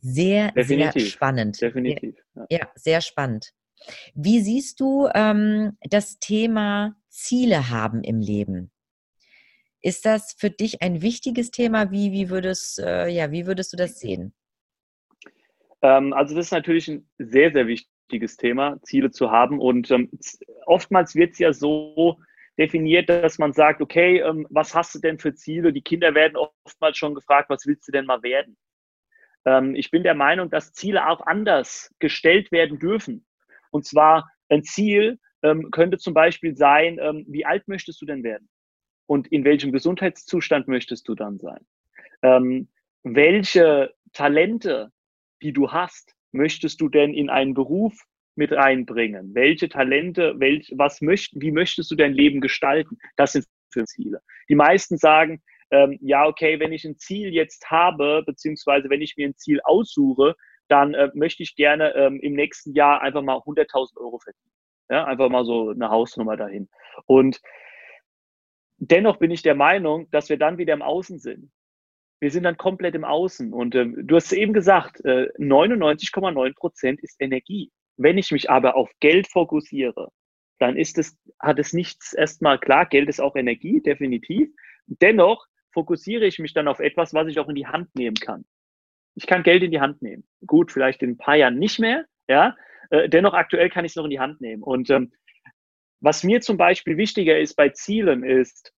[0.00, 1.02] Sehr, Definitiv.
[1.02, 1.60] sehr spannend.
[1.60, 2.16] Definitiv.
[2.34, 2.46] Ja.
[2.50, 3.52] ja, sehr spannend.
[4.14, 8.70] Wie siehst du ähm, das Thema Ziele haben im Leben?
[9.80, 11.90] Ist das für dich ein wichtiges Thema?
[11.90, 14.32] Wie, wie, würdest, äh, ja, wie würdest du das sehen?
[15.82, 19.58] Ähm, also das ist natürlich ein sehr, sehr wichtiges Thema, Ziele zu haben.
[19.58, 20.10] Und ähm,
[20.66, 22.18] oftmals wird es ja so
[22.58, 25.72] definiert, dass man sagt, okay, ähm, was hast du denn für Ziele?
[25.72, 28.56] Die Kinder werden oftmals schon gefragt, was willst du denn mal werden?
[29.44, 33.26] Ähm, ich bin der Meinung, dass Ziele auch anders gestellt werden dürfen.
[33.72, 38.22] Und zwar ein Ziel ähm, könnte zum Beispiel sein, ähm, wie alt möchtest du denn
[38.22, 38.48] werden?
[39.06, 41.66] Und in welchem Gesundheitszustand möchtest du dann sein?
[42.22, 42.68] Ähm,
[43.02, 44.92] welche Talente,
[45.42, 47.94] die du hast, möchtest du denn in einen Beruf
[48.36, 49.34] mit reinbringen?
[49.34, 52.98] Welche Talente, welch, was möcht, wie möchtest du dein Leben gestalten?
[53.16, 54.20] Das sind für Ziele.
[54.48, 59.16] Die meisten sagen, ähm, ja, okay, wenn ich ein Ziel jetzt habe, beziehungsweise wenn ich
[59.16, 60.36] mir ein Ziel aussuche,
[60.72, 64.50] dann äh, möchte ich gerne ähm, im nächsten Jahr einfach mal 100.000 Euro verdienen.
[64.88, 66.70] Ja, einfach mal so eine Hausnummer dahin.
[67.04, 67.42] Und
[68.78, 71.52] dennoch bin ich der Meinung, dass wir dann wieder im Außen sind.
[72.20, 73.52] Wir sind dann komplett im Außen.
[73.52, 77.70] Und ähm, du hast eben gesagt, äh, 99,9 Prozent ist Energie.
[77.98, 80.08] Wenn ich mich aber auf Geld fokussiere,
[80.58, 84.48] dann ist es, hat es nichts erstmal klar, Geld ist auch Energie, definitiv.
[84.86, 88.46] Dennoch fokussiere ich mich dann auf etwas, was ich auch in die Hand nehmen kann
[89.14, 90.24] ich kann Geld in die Hand nehmen.
[90.46, 92.56] Gut, vielleicht in ein paar Jahren nicht mehr, ja.
[92.90, 94.62] Äh, dennoch aktuell kann ich es noch in die Hand nehmen.
[94.62, 95.12] Und ähm,
[96.00, 98.72] was mir zum Beispiel wichtiger ist bei Zielen ist,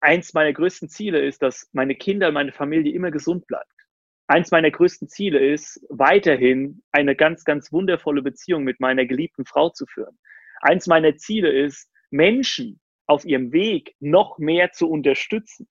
[0.00, 3.70] eins meiner größten Ziele ist, dass meine Kinder, meine Familie immer gesund bleibt.
[4.28, 9.70] Eins meiner größten Ziele ist, weiterhin eine ganz, ganz wundervolle Beziehung mit meiner geliebten Frau
[9.70, 10.18] zu führen.
[10.60, 15.66] Eins meiner Ziele ist, Menschen auf ihrem Weg noch mehr zu unterstützen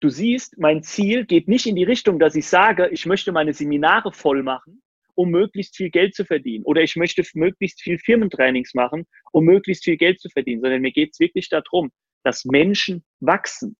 [0.00, 3.52] du siehst, mein Ziel geht nicht in die Richtung, dass ich sage, ich möchte meine
[3.52, 4.82] Seminare voll machen,
[5.14, 6.64] um möglichst viel Geld zu verdienen.
[6.64, 10.62] Oder ich möchte möglichst viel Firmentrainings machen, um möglichst viel Geld zu verdienen.
[10.62, 11.90] Sondern mir geht es wirklich darum,
[12.24, 13.76] dass Menschen wachsen,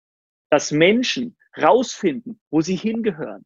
[0.50, 3.44] dass Menschen rausfinden, wo sie hingehören.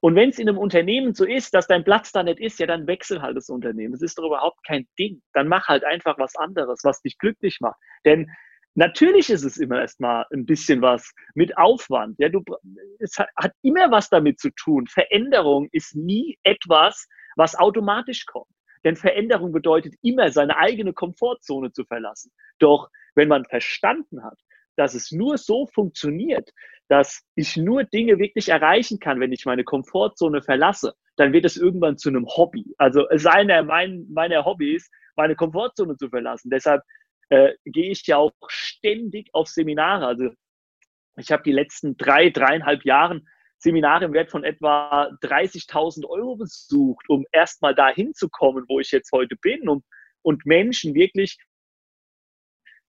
[0.00, 2.66] Und wenn es in einem Unternehmen so ist, dass dein Platz da nicht ist, ja,
[2.66, 3.92] dann wechsel halt das Unternehmen.
[3.92, 5.20] Das ist doch überhaupt kein Ding.
[5.34, 7.78] Dann mach halt einfach was anderes, was dich glücklich macht.
[8.06, 8.30] Denn
[8.74, 12.16] Natürlich ist es immer erstmal ein bisschen was mit Aufwand.
[12.18, 12.42] Ja, du,
[12.98, 14.86] es hat immer was damit zu tun.
[14.86, 18.50] Veränderung ist nie etwas, was automatisch kommt.
[18.84, 22.32] Denn Veränderung bedeutet immer, seine eigene Komfortzone zu verlassen.
[22.58, 24.38] Doch wenn man verstanden hat,
[24.76, 26.50] dass es nur so funktioniert,
[26.88, 31.56] dass ich nur Dinge wirklich erreichen kann, wenn ich meine Komfortzone verlasse, dann wird es
[31.56, 32.64] irgendwann zu einem Hobby.
[32.78, 36.50] Also seiner mein, meiner Hobbys, meine Komfortzone zu verlassen.
[36.50, 36.82] Deshalb
[37.30, 40.06] äh, gehe ich ja auch ständig auf Seminare.
[40.06, 40.30] Also
[41.16, 47.08] ich habe die letzten drei, dreieinhalb Jahren Seminare im Wert von etwa 30.000 Euro besucht,
[47.08, 49.84] um erstmal dahin zu kommen, wo ich jetzt heute bin und,
[50.22, 51.38] und Menschen wirklich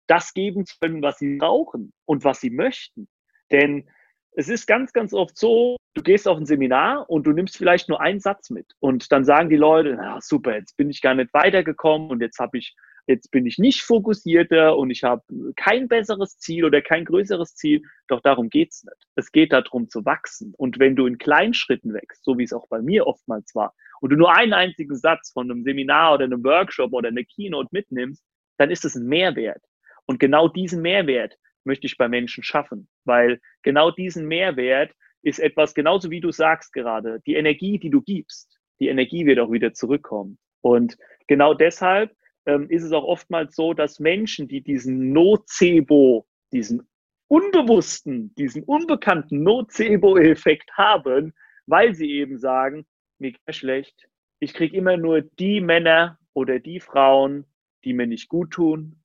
[0.07, 3.09] das geben zu können, was sie brauchen und was sie möchten.
[3.51, 3.89] Denn
[4.33, 7.89] es ist ganz, ganz oft so, du gehst auf ein Seminar und du nimmst vielleicht
[7.89, 8.73] nur einen Satz mit.
[8.79, 12.39] Und dann sagen die Leute, na super, jetzt bin ich gar nicht weitergekommen und jetzt
[12.39, 12.75] habe ich
[13.07, 15.23] jetzt bin ich nicht fokussierter und ich habe
[15.57, 17.83] kein besseres Ziel oder kein größeres Ziel.
[18.09, 19.07] Doch darum geht's nicht.
[19.17, 20.55] Es geht darum zu wachsen.
[20.57, 23.75] Und wenn du in kleinen Schritten wächst, so wie es auch bei mir oftmals war,
[24.01, 27.69] und du nur einen einzigen Satz von einem Seminar oder einem Workshop oder einer Keynote
[27.71, 28.25] mitnimmst,
[28.57, 29.63] dann ist es ein Mehrwert.
[30.07, 35.75] Und genau diesen Mehrwert möchte ich bei Menschen schaffen, weil genau diesen Mehrwert ist etwas,
[35.75, 39.75] genauso wie du sagst gerade, die Energie, die du gibst, die Energie wird auch wieder
[39.75, 40.39] zurückkommen.
[40.63, 42.15] Und genau deshalb
[42.51, 46.89] ähm, ist es auch oftmals so, dass Menschen, die diesen Nocebo, diesen
[47.29, 51.33] unbewussten, diesen unbekannten Nocebo-Effekt haben,
[51.67, 52.87] weil sie eben sagen,
[53.19, 54.09] mir geht schlecht,
[54.41, 57.45] ich kriege immer nur die Männer oder die Frauen,
[57.85, 59.03] die mir nicht gut tun.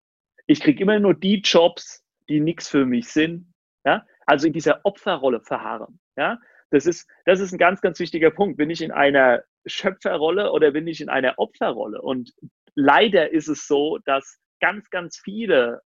[0.47, 3.53] Ich kriege immer nur die Jobs, die nichts für mich sind.
[3.85, 4.05] Ja?
[4.25, 5.99] Also in dieser Opferrolle verharren.
[6.17, 6.39] Ja?
[6.71, 8.57] Das, ist, das ist ein ganz, ganz wichtiger Punkt.
[8.57, 12.01] Bin ich in einer Schöpferrolle oder bin ich in einer Opferrolle?
[12.01, 12.33] Und
[12.75, 15.81] leider ist es so, dass ganz, ganz viele,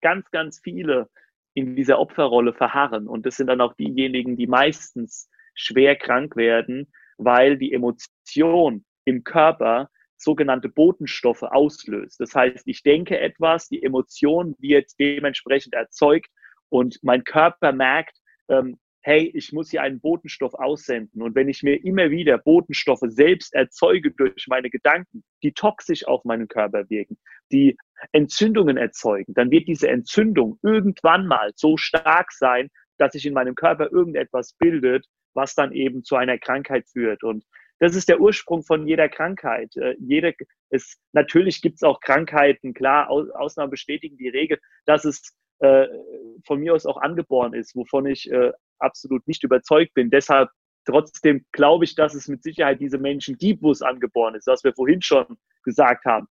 [0.00, 1.08] ganz, ganz viele
[1.54, 3.08] in dieser Opferrolle verharren.
[3.08, 9.24] Und das sind dann auch diejenigen, die meistens schwer krank werden, weil die Emotion im
[9.24, 12.20] Körper sogenannte Botenstoffe auslöst.
[12.20, 16.30] Das heißt, ich denke etwas, die Emotion wird dementsprechend erzeugt
[16.68, 18.16] und mein Körper merkt,
[18.48, 21.22] ähm, hey, ich muss hier einen Botenstoff aussenden.
[21.22, 26.24] Und wenn ich mir immer wieder Botenstoffe selbst erzeuge durch meine Gedanken, die toxisch auf
[26.24, 27.18] meinen Körper wirken,
[27.50, 27.76] die
[28.12, 33.54] Entzündungen erzeugen, dann wird diese Entzündung irgendwann mal so stark sein, dass sich in meinem
[33.54, 37.24] Körper irgendetwas bildet, was dann eben zu einer Krankheit führt.
[37.24, 37.44] Und
[37.80, 39.76] das ist der Ursprung von jeder Krankheit.
[39.76, 40.34] Äh, jede,
[40.70, 45.86] es, natürlich gibt es auch Krankheiten, klar, Ausnahmen bestätigen die Regel, dass es äh,
[46.44, 50.10] von mir aus auch angeboren ist, wovon ich äh, absolut nicht überzeugt bin.
[50.10, 50.50] Deshalb
[50.84, 54.64] trotzdem glaube ich, dass es mit Sicherheit diese Menschen gibt, wo es angeboren ist, was
[54.64, 56.26] wir vorhin schon gesagt haben.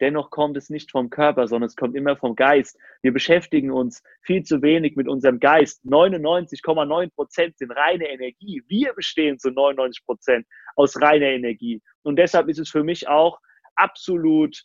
[0.00, 2.76] Dennoch kommt es nicht vom Körper, sondern es kommt immer vom Geist.
[3.02, 5.80] Wir beschäftigen uns viel zu wenig mit unserem Geist.
[5.84, 8.64] 99,9 Prozent sind reine Energie.
[8.66, 11.80] Wir bestehen zu 99 Prozent aus reiner Energie.
[12.02, 13.38] Und deshalb ist es für mich auch
[13.76, 14.64] absolut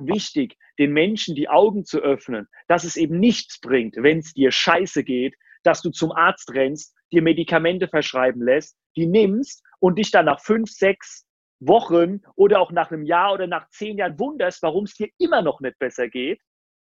[0.00, 4.50] wichtig, den Menschen die Augen zu öffnen, dass es eben nichts bringt, wenn es dir
[4.50, 10.10] scheiße geht, dass du zum Arzt rennst, dir Medikamente verschreiben lässt, die nimmst und dich
[10.10, 11.26] dann nach fünf, sechs
[11.60, 15.42] Wochen oder auch nach einem Jahr oder nach zehn Jahren wunderst, warum es dir immer
[15.42, 16.40] noch nicht besser geht,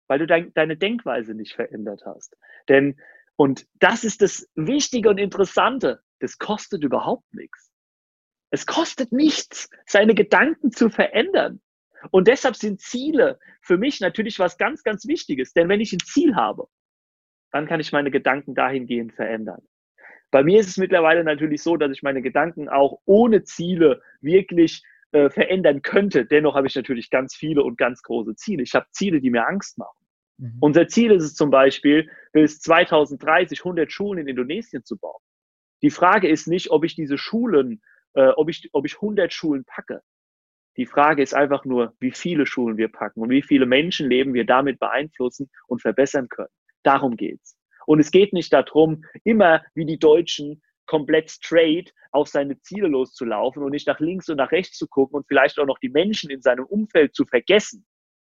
[0.07, 2.35] weil du dein, deine Denkweise nicht verändert hast.
[2.69, 2.99] Denn,
[3.35, 7.71] und das ist das Wichtige und Interessante, das kostet überhaupt nichts.
[8.51, 11.61] Es kostet nichts, seine Gedanken zu verändern.
[12.09, 15.53] Und deshalb sind Ziele für mich natürlich was ganz, ganz Wichtiges.
[15.53, 16.67] Denn wenn ich ein Ziel habe,
[17.51, 19.61] dann kann ich meine Gedanken dahingehend verändern.
[20.31, 24.81] Bei mir ist es mittlerweile natürlich so, dass ich meine Gedanken auch ohne Ziele wirklich
[25.11, 26.25] äh, verändern könnte.
[26.25, 28.63] Dennoch habe ich natürlich ganz viele und ganz große Ziele.
[28.63, 30.05] Ich habe Ziele, die mir Angst machen.
[30.37, 30.57] Mhm.
[30.61, 35.21] Unser Ziel ist es zum Beispiel, bis 2030 100 Schulen in Indonesien zu bauen.
[35.81, 37.81] Die Frage ist nicht, ob ich diese Schulen,
[38.13, 40.01] äh, ob, ich, ob ich 100 Schulen packe.
[40.77, 44.45] Die Frage ist einfach nur, wie viele Schulen wir packen und wie viele Menschenleben wir
[44.45, 46.49] damit beeinflussen und verbessern können.
[46.83, 47.57] Darum geht's.
[47.85, 53.63] Und es geht nicht darum, immer wie die Deutschen komplett straight auf seine Ziele loszulaufen
[53.63, 56.29] und nicht nach links und nach rechts zu gucken und vielleicht auch noch die Menschen
[56.29, 57.85] in seinem Umfeld zu vergessen.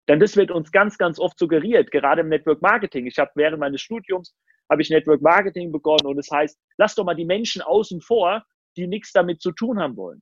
[0.07, 3.05] Denn das wird uns ganz, ganz oft suggeriert, gerade im Network Marketing.
[3.07, 4.35] Ich habe während meines Studiums
[4.69, 8.01] habe ich Network Marketing begonnen und es das heißt, lass doch mal die Menschen außen
[8.01, 8.43] vor,
[8.75, 10.21] die nichts damit zu tun haben wollen.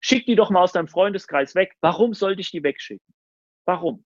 [0.00, 1.74] Schick die doch mal aus deinem Freundeskreis weg.
[1.80, 3.14] Warum sollte ich die wegschicken?
[3.66, 4.04] Warum?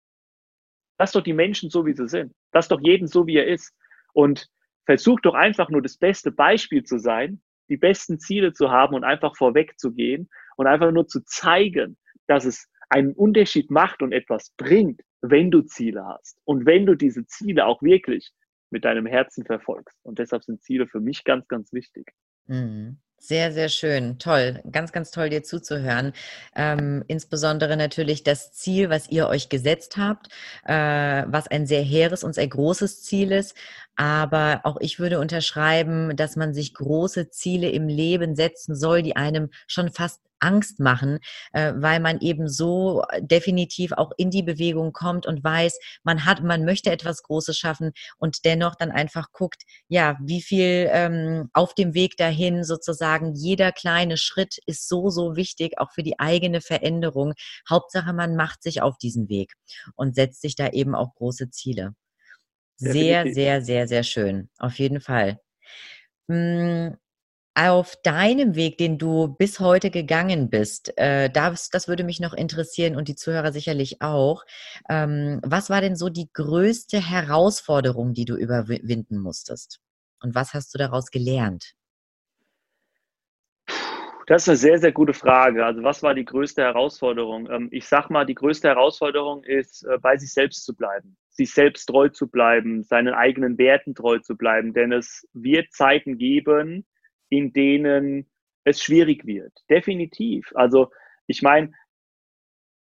[0.99, 2.35] Lass doch die Menschen so, wie sie sind.
[2.53, 3.75] Lass doch jeden so, wie er ist.
[4.13, 4.49] Und
[4.87, 9.05] versuch doch einfach nur das beste Beispiel zu sein, die besten Ziele zu haben und
[9.05, 14.13] einfach vorweg zu gehen und einfach nur zu zeigen, dass es einen Unterschied macht und
[14.13, 18.33] etwas bringt, wenn du Ziele hast und wenn du diese Ziele auch wirklich
[18.71, 19.99] mit deinem Herzen verfolgst.
[20.03, 22.13] Und deshalb sind Ziele für mich ganz, ganz wichtig.
[22.47, 22.99] Mhm.
[23.25, 24.19] Sehr, sehr schön.
[24.19, 24.61] Toll.
[24.73, 26.13] Ganz, ganz toll, dir zuzuhören.
[26.57, 30.27] Ähm, insbesondere natürlich das Ziel, was ihr euch gesetzt habt,
[30.67, 33.55] äh, was ein sehr hehres und sehr großes Ziel ist.
[33.97, 39.17] Aber auch ich würde unterschreiben, dass man sich große Ziele im Leben setzen soll, die
[39.17, 41.21] einem schon fast Angst machen,
[41.53, 46.43] äh, weil man eben so definitiv auch in die Bewegung kommt und weiß, man hat,
[46.43, 51.75] man möchte etwas Großes schaffen und dennoch dann einfach guckt, ja, wie viel ähm, auf
[51.75, 56.61] dem Weg dahin sozusagen jeder kleine Schritt ist so, so wichtig, auch für die eigene
[56.61, 57.35] Veränderung.
[57.69, 59.53] Hauptsache, man macht sich auf diesen Weg
[59.95, 61.95] und setzt sich da eben auch große Ziele.
[62.77, 64.49] Sehr, sehr, sehr, sehr schön.
[64.59, 65.39] Auf jeden Fall.
[66.31, 66.97] Hm,
[67.55, 72.35] auf deinem Weg, den du bis heute gegangen bist, äh, das, das würde mich noch
[72.35, 74.45] interessieren und die Zuhörer sicherlich auch.
[74.91, 79.81] Ähm, was war denn so die größte Herausforderung, die du überwinden musstest?
[80.23, 81.75] Und was hast du daraus gelernt?
[84.33, 85.63] Das ist eine sehr, sehr gute Frage.
[85.63, 87.51] Also was war die größte Herausforderung?
[87.51, 91.53] Ähm, ich sag mal, die größte Herausforderung ist, äh, bei sich selbst zu bleiben, sich
[91.53, 94.73] selbst treu zu bleiben, seinen eigenen Werten treu zu bleiben.
[94.73, 96.87] Denn es wird Zeiten geben,
[97.29, 98.27] in denen
[98.65, 99.53] es schwierig wird.
[99.69, 100.51] Definitiv.
[100.55, 100.91] Also
[101.27, 101.71] ich meine,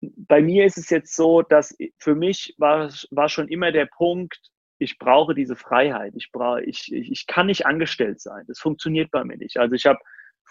[0.01, 4.39] bei mir ist es jetzt so, dass für mich war, war schon immer der Punkt,
[4.77, 6.13] ich brauche diese Freiheit.
[6.15, 8.45] Ich, brauche, ich, ich, ich kann nicht angestellt sein.
[8.47, 9.57] Das funktioniert bei mir nicht.
[9.57, 9.97] Also ich habe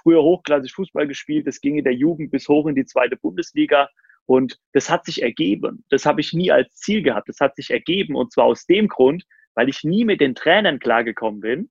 [0.03, 1.47] früher hochklassig Fußball gespielt.
[1.47, 3.89] Das ging in der Jugend bis hoch in die zweite Bundesliga.
[4.27, 5.85] Und das hat sich ergeben.
[5.89, 7.29] Das habe ich nie als Ziel gehabt.
[7.29, 8.15] Das hat sich ergeben.
[8.15, 9.25] Und zwar aus dem Grund,
[9.55, 11.71] weil ich nie mit den Trainern klargekommen bin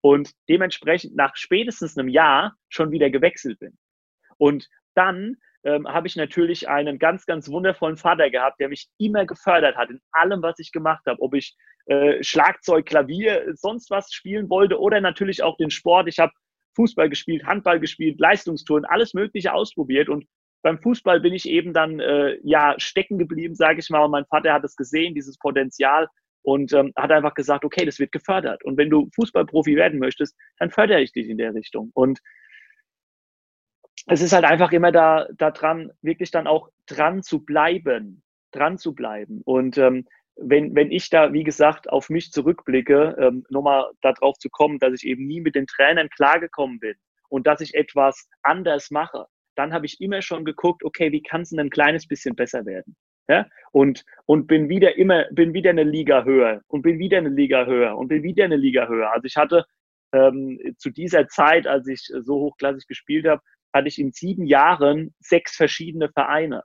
[0.00, 3.76] und dementsprechend nach spätestens einem Jahr schon wieder gewechselt bin.
[4.38, 9.26] Und dann ähm, habe ich natürlich einen ganz, ganz wundervollen Vater gehabt, der mich immer
[9.26, 11.20] gefördert hat in allem, was ich gemacht habe.
[11.20, 11.56] Ob ich
[11.86, 16.08] äh, Schlagzeug, Klavier, sonst was spielen wollte oder natürlich auch den Sport.
[16.08, 16.32] Ich habe
[16.76, 20.26] Fußball gespielt, Handball gespielt, Leistungstouren, alles Mögliche ausprobiert und
[20.62, 24.04] beim Fußball bin ich eben dann äh, ja stecken geblieben, sage ich mal.
[24.04, 26.08] Und mein Vater hat es gesehen, dieses Potenzial
[26.42, 28.64] und ähm, hat einfach gesagt, okay, das wird gefördert.
[28.64, 31.92] Und wenn du Fußballprofi werden möchtest, dann fördere ich dich in der Richtung.
[31.94, 32.20] Und
[34.06, 38.76] es ist halt einfach immer da, da dran, wirklich dann auch dran zu bleiben, dran
[38.76, 39.42] zu bleiben.
[39.44, 40.06] Und ähm,
[40.36, 44.92] wenn, wenn ich da, wie gesagt, auf mich zurückblicke, ähm, nochmal darauf zu kommen, dass
[44.94, 46.94] ich eben nie mit den Trainern klargekommen bin
[47.28, 49.26] und dass ich etwas anders mache,
[49.56, 52.66] dann habe ich immer schon geguckt, okay, wie kann es denn ein kleines bisschen besser
[52.66, 52.94] werden?
[53.28, 53.46] Ja?
[53.72, 57.64] Und, und bin wieder immer, bin wieder eine Liga höher und bin wieder eine Liga
[57.64, 59.12] höher und bin wieder eine Liga höher.
[59.12, 59.64] Also ich hatte
[60.12, 65.14] ähm, zu dieser Zeit, als ich so hochklassig gespielt habe, hatte ich in sieben Jahren
[65.18, 66.62] sechs verschiedene Vereine.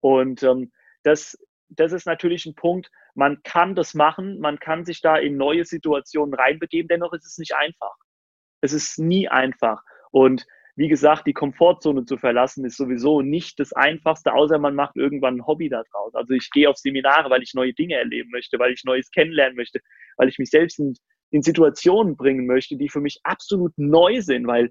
[0.00, 0.70] Und ähm,
[1.02, 1.36] das,
[1.68, 5.64] das ist natürlich ein Punkt, man kann das machen, man kann sich da in neue
[5.64, 7.94] Situationen reinbegeben, dennoch ist es nicht einfach.
[8.60, 9.82] Es ist nie einfach.
[10.10, 10.46] Und
[10.76, 15.38] wie gesagt, die Komfortzone zu verlassen ist sowieso nicht das Einfachste, außer man macht irgendwann
[15.38, 16.14] ein Hobby daraus.
[16.14, 19.56] Also ich gehe auf Seminare, weil ich neue Dinge erleben möchte, weil ich Neues kennenlernen
[19.56, 19.80] möchte,
[20.18, 20.94] weil ich mich selbst in,
[21.30, 24.70] in Situationen bringen möchte, die für mich absolut neu sind, weil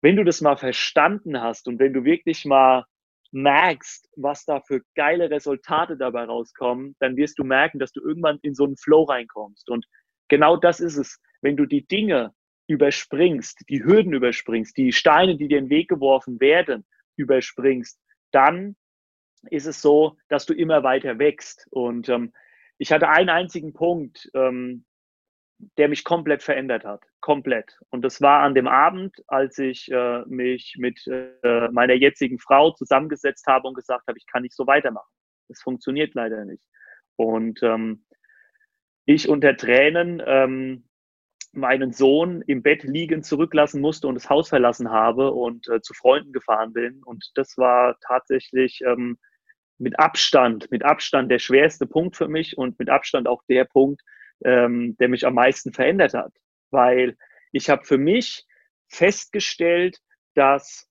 [0.00, 2.84] wenn du das mal verstanden hast und wenn du wirklich mal
[3.32, 8.38] merkst, was da für geile Resultate dabei rauskommen, dann wirst du merken, dass du irgendwann
[8.42, 9.68] in so einen Flow reinkommst.
[9.68, 9.86] Und
[10.28, 11.20] genau das ist es.
[11.42, 12.32] Wenn du die Dinge
[12.68, 16.84] überspringst, die Hürden überspringst, die Steine, die dir in den Weg geworfen werden,
[17.16, 18.00] überspringst,
[18.32, 18.76] dann
[19.50, 21.66] ist es so, dass du immer weiter wächst.
[21.70, 22.32] Und ähm,
[22.78, 24.84] ich hatte einen einzigen Punkt, ähm,
[25.58, 27.02] der mich komplett verändert hat.
[27.20, 27.78] Komplett.
[27.90, 32.72] Und das war an dem Abend, als ich äh, mich mit äh, meiner jetzigen Frau
[32.72, 35.10] zusammengesetzt habe und gesagt habe, ich kann nicht so weitermachen.
[35.48, 36.64] Das funktioniert leider nicht.
[37.16, 38.04] Und ähm,
[39.06, 40.88] ich unter Tränen ähm,
[41.52, 45.94] meinen Sohn im Bett liegen zurücklassen musste und das Haus verlassen habe und äh, zu
[45.94, 47.02] Freunden gefahren bin.
[47.02, 49.16] Und das war tatsächlich ähm,
[49.78, 54.02] mit Abstand, mit Abstand der schwerste Punkt für mich und mit Abstand auch der Punkt,
[54.44, 56.32] ähm, der mich am meisten verändert hat.
[56.70, 57.16] Weil
[57.52, 58.44] ich habe für mich
[58.88, 59.98] festgestellt,
[60.34, 60.88] dass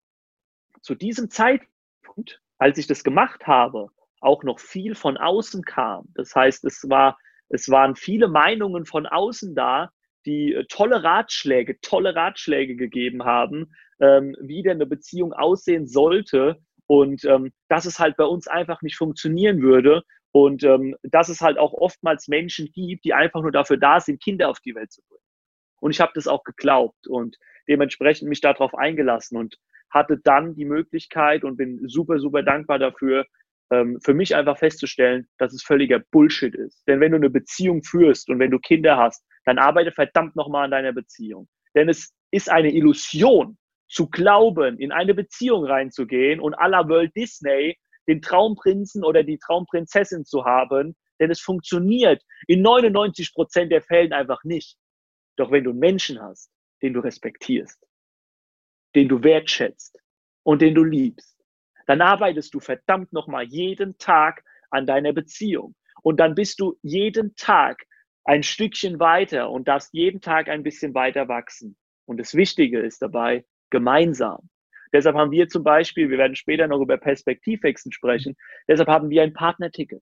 [0.82, 3.90] zu diesem Zeitpunkt, als ich das gemacht habe,
[4.22, 6.06] auch noch viel von außen kam.
[6.16, 7.18] Das heißt, es war,
[7.50, 9.92] es waren viele Meinungen von außen da,
[10.26, 16.58] die äh, tolle Ratschläge, tolle Ratschläge gegeben haben, ähm, wie denn eine Beziehung aussehen sollte
[16.88, 20.04] und ähm, dass es halt bei uns einfach nicht funktionieren würde
[20.36, 24.22] und ähm, dass es halt auch oftmals Menschen gibt, die einfach nur dafür da sind,
[24.22, 25.24] Kinder auf die Welt zu bringen.
[25.80, 27.38] Und ich habe das auch geglaubt und
[27.70, 29.56] dementsprechend mich darauf eingelassen und
[29.90, 33.26] hatte dann die Möglichkeit und bin super, super dankbar dafür,
[33.72, 36.84] ähm, für mich einfach festzustellen, dass es völliger Bullshit ist.
[36.86, 40.66] Denn wenn du eine Beziehung führst und wenn du Kinder hast, dann arbeite verdammt nochmal
[40.66, 41.48] an deiner Beziehung.
[41.76, 43.58] Denn es ist eine Illusion,
[43.88, 47.78] zu glauben, in eine Beziehung reinzugehen und à la World Disney
[48.08, 54.14] den Traumprinzen oder die Traumprinzessin zu haben, denn es funktioniert in 99 Prozent der Fällen
[54.14, 54.78] einfach nicht.
[55.38, 56.52] Doch wenn du einen Menschen hast,
[56.82, 57.80] den du respektierst,
[58.96, 60.00] den du wertschätzt
[60.44, 61.36] und den du liebst,
[61.88, 65.76] dann arbeitest du verdammt nochmal jeden Tag an deiner Beziehung.
[66.02, 67.86] Und dann bist du jeden Tag
[68.24, 71.78] ein Stückchen weiter und darfst jeden Tag ein bisschen weiter wachsen.
[72.06, 74.50] Und das Wichtige ist dabei, gemeinsam.
[74.96, 79.24] Deshalb haben wir zum Beispiel, wir werden später noch über Perspektivwechsel sprechen, deshalb haben wir
[79.24, 80.02] ein Partnerticket.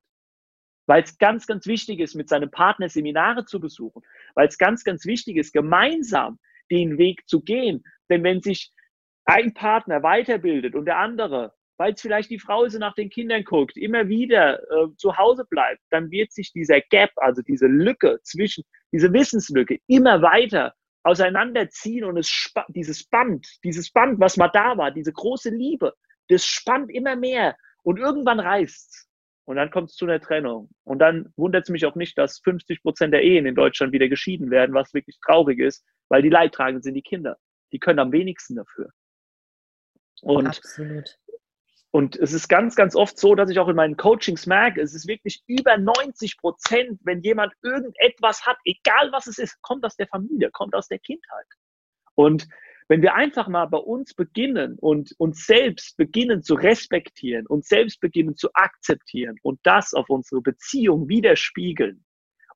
[0.86, 4.04] Weil es ganz, ganz wichtig ist, mit seinem Partner Seminare zu besuchen.
[4.36, 6.38] Weil es ganz, ganz wichtig ist, gemeinsam
[6.70, 7.84] den Weg zu gehen.
[8.08, 8.72] Denn wenn sich
[9.26, 13.44] ein Partner weiterbildet und der andere weil es vielleicht die Frau so nach den Kindern
[13.44, 18.20] guckt, immer wieder äh, zu Hause bleibt, dann wird sich dieser Gap, also diese Lücke
[18.24, 20.74] zwischen, diese Wissenslücke immer weiter
[21.04, 25.94] auseinanderziehen und es dieses Band, dieses Band, was mal da war, diese große Liebe,
[26.30, 29.10] das spannt immer mehr und irgendwann reißt's.
[29.46, 30.70] Und dann kommt es zu einer Trennung.
[30.86, 34.08] Und dann wundert es mich auch nicht, dass 50 Prozent der Ehen in Deutschland wieder
[34.08, 37.38] geschieden werden, was wirklich traurig ist, weil die Leidtragenden sind die Kinder.
[37.74, 38.90] Die können am wenigsten dafür.
[40.22, 41.18] Und Absolut.
[41.96, 44.96] Und es ist ganz, ganz oft so, dass ich auch in meinen Coachings merke, es
[44.96, 49.96] ist wirklich über 90 Prozent, wenn jemand irgendetwas hat, egal was es ist, kommt aus
[49.96, 51.46] der Familie, kommt aus der Kindheit.
[52.16, 52.48] Und
[52.88, 58.00] wenn wir einfach mal bei uns beginnen und uns selbst beginnen zu respektieren und selbst
[58.00, 62.04] beginnen zu akzeptieren und das auf unsere Beziehung widerspiegeln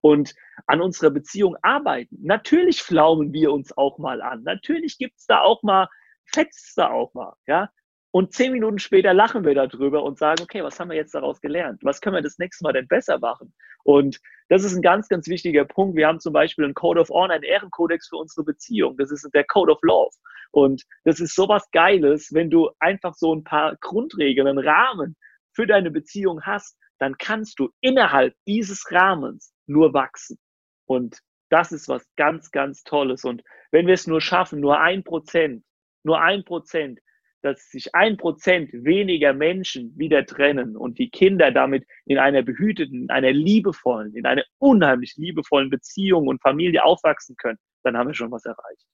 [0.02, 0.34] und
[0.66, 2.18] an unserer Beziehung arbeiten.
[2.24, 4.42] Natürlich flaumen wir uns auch mal an.
[4.42, 5.90] Natürlich gibt's da auch mal,
[6.26, 7.70] fetzt da auch mal, ja.
[8.18, 11.40] Und zehn Minuten später lachen wir darüber und sagen, okay, was haben wir jetzt daraus
[11.40, 11.84] gelernt?
[11.84, 13.54] Was können wir das nächste Mal denn besser machen?
[13.84, 15.96] Und das ist ein ganz, ganz wichtiger Punkt.
[15.96, 18.98] Wir haben zum Beispiel einen Code of Honor, einen Ehrenkodex für unsere Beziehung.
[18.98, 20.16] Das ist der Code of Love.
[20.50, 25.16] Und das ist sowas Geiles, wenn du einfach so ein paar Grundregeln, einen Rahmen
[25.54, 30.40] für deine Beziehung hast, dann kannst du innerhalb dieses Rahmens nur wachsen.
[30.88, 31.20] Und
[31.52, 33.26] das ist was ganz, ganz Tolles.
[33.26, 35.64] Und wenn wir es nur schaffen, nur ein Prozent,
[36.02, 37.00] nur ein Prozent
[37.42, 43.04] dass sich ein Prozent weniger Menschen wieder trennen und die Kinder damit in einer behüteten,
[43.04, 48.16] in einer liebevollen, in einer unheimlich liebevollen Beziehung und Familie aufwachsen können, dann haben wir
[48.16, 48.86] schon was erreicht.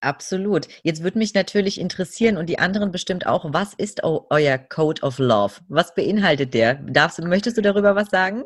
[0.00, 0.68] Absolut.
[0.82, 5.18] Jetzt würde mich natürlich interessieren und die anderen bestimmt auch, was ist euer Code of
[5.18, 5.54] Love?
[5.68, 6.74] Was beinhaltet der?
[6.74, 8.44] Darfst, möchtest du darüber was sagen?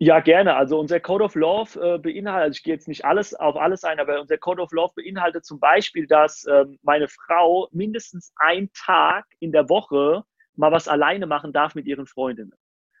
[0.00, 0.54] Ja, gerne.
[0.54, 3.82] Also unser Code of Love äh, beinhaltet, also ich gehe jetzt nicht alles auf alles
[3.82, 8.70] ein, aber unser Code of Love beinhaltet zum Beispiel, dass ähm, meine Frau mindestens einen
[8.72, 10.22] Tag in der Woche
[10.54, 12.54] mal was alleine machen darf mit ihren Freundinnen.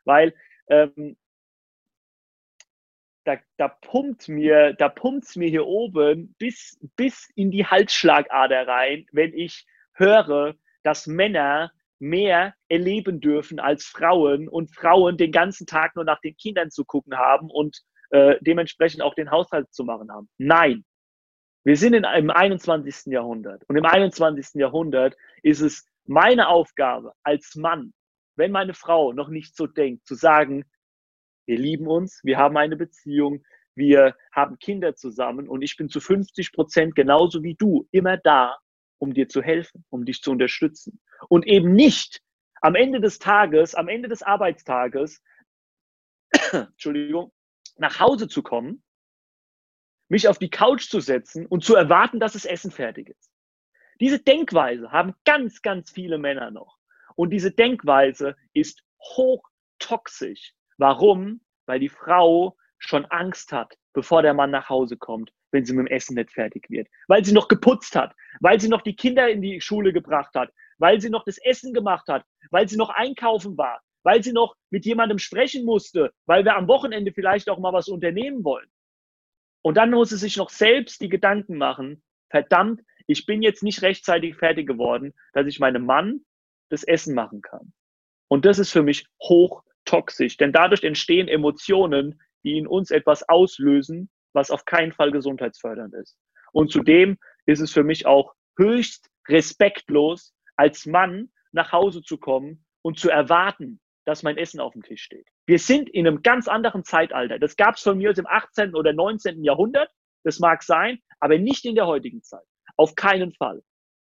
[0.04, 0.34] Weil
[0.68, 1.16] ähm,
[3.24, 9.06] da, da pumpt mir, da pumpt's mir hier oben bis, bis in die Halsschlagader rein,
[9.12, 15.96] wenn ich höre, dass Männer mehr erleben dürfen als Frauen und Frauen den ganzen Tag
[15.96, 20.10] nur nach den Kindern zu gucken haben und äh, dementsprechend auch den Haushalt zu machen
[20.10, 20.28] haben.
[20.38, 20.84] Nein.
[21.64, 23.12] Wir sind in, im 21.
[23.12, 24.54] Jahrhundert und im 21.
[24.54, 27.92] Jahrhundert ist es meine Aufgabe als Mann,
[28.36, 30.64] wenn meine Frau noch nicht so denkt, zu sagen,
[31.46, 33.42] wir lieben uns, wir haben eine Beziehung,
[33.74, 38.56] wir haben Kinder zusammen und ich bin zu 50 Prozent genauso wie du immer da,
[38.98, 41.00] um dir zu helfen, um dich zu unterstützen.
[41.28, 42.20] Und eben nicht
[42.60, 45.22] am Ende des Tages, am Ende des Arbeitstages,
[46.52, 47.32] Entschuldigung,
[47.76, 48.82] nach Hause zu kommen,
[50.08, 53.30] mich auf die Couch zu setzen und zu erwarten, dass das Essen fertig ist.
[54.00, 56.78] Diese Denkweise haben ganz, ganz viele Männer noch.
[57.16, 60.54] Und diese Denkweise ist hochtoxisch.
[60.76, 61.40] Warum?
[61.66, 65.88] Weil die Frau schon Angst hat, bevor der Mann nach Hause kommt, wenn sie mit
[65.88, 66.88] dem Essen nicht fertig wird.
[67.06, 70.52] Weil sie noch geputzt hat, weil sie noch die Kinder in die Schule gebracht hat,
[70.78, 74.54] weil sie noch das Essen gemacht hat, weil sie noch einkaufen war, weil sie noch
[74.70, 78.68] mit jemandem sprechen musste, weil wir am Wochenende vielleicht auch mal was unternehmen wollen.
[79.62, 83.82] Und dann muss sie sich noch selbst die Gedanken machen, verdammt, ich bin jetzt nicht
[83.82, 86.20] rechtzeitig fertig geworden, dass ich meinem Mann
[86.68, 87.72] das Essen machen kann.
[88.28, 94.10] Und das ist für mich hochtoxisch, denn dadurch entstehen Emotionen, die in uns etwas auslösen,
[94.38, 96.16] was auf keinen Fall gesundheitsfördernd ist.
[96.52, 102.64] Und zudem ist es für mich auch höchst respektlos, als Mann nach Hause zu kommen
[102.82, 105.26] und zu erwarten, dass mein Essen auf dem Tisch steht.
[105.46, 107.38] Wir sind in einem ganz anderen Zeitalter.
[107.38, 108.74] Das gab es von mir aus im 18.
[108.74, 109.42] oder 19.
[109.42, 109.90] Jahrhundert.
[110.24, 112.44] Das mag sein, aber nicht in der heutigen Zeit.
[112.76, 113.62] Auf keinen Fall.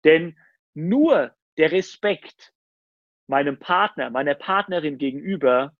[0.03, 0.37] Denn
[0.73, 2.53] nur der Respekt
[3.27, 5.73] meinem Partner, meiner Partnerin gegenüber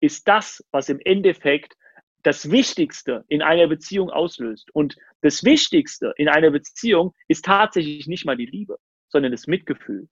[0.00, 1.76] ist das, was im Endeffekt
[2.22, 4.70] das Wichtigste in einer Beziehung auslöst.
[4.74, 10.08] Und das Wichtigste in einer Beziehung ist tatsächlich nicht mal die Liebe, sondern das Mitgefühl.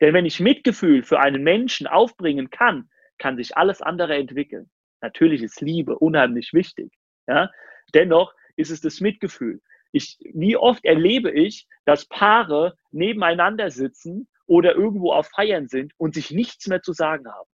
[0.00, 2.88] Denn wenn ich Mitgefühl für einen Menschen aufbringen kann,
[3.18, 4.70] kann sich alles andere entwickeln.
[5.00, 6.92] Natürlich ist Liebe unheimlich wichtig.
[7.26, 7.50] Ja?
[7.94, 9.60] Dennoch ist es das Mitgefühl.
[9.92, 16.14] Ich, wie oft erlebe ich, dass Paare nebeneinander sitzen oder irgendwo auf Feiern sind und
[16.14, 17.48] sich nichts mehr zu sagen haben.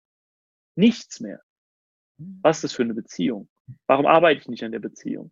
[0.74, 1.40] Nichts mehr.
[2.16, 3.48] Was ist das für eine Beziehung?
[3.86, 5.30] Warum arbeite ich nicht an der Beziehung?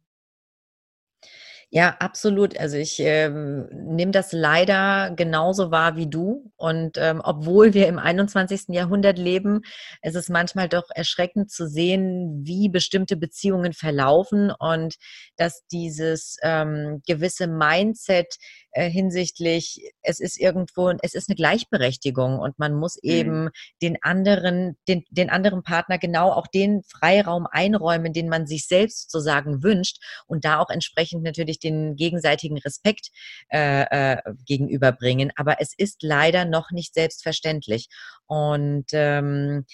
[1.75, 2.59] Ja, absolut.
[2.61, 6.53] Also ich ähm, nehme das leider genauso wahr wie du.
[6.57, 8.65] Und ähm, obwohl wir im 21.
[8.69, 9.63] Jahrhundert leben,
[10.03, 14.97] ist es manchmal doch erschreckend zu sehen, wie bestimmte Beziehungen verlaufen und
[15.37, 18.37] dass dieses ähm, gewisse Mindset
[18.73, 23.11] äh, hinsichtlich, es ist irgendwo, es ist eine Gleichberechtigung und man muss mhm.
[23.11, 23.49] eben
[23.81, 29.11] den anderen, den, den anderen Partner genau auch den Freiraum einräumen, den man sich selbst
[29.11, 33.09] sozusagen wünscht und da auch entsprechend natürlich den gegenseitigen Respekt
[33.51, 33.83] äh,
[34.15, 35.33] äh, gegenüberbringen.
[35.37, 37.89] Aber es ist leider noch nicht selbstverständlich.
[38.27, 39.65] Und ähm,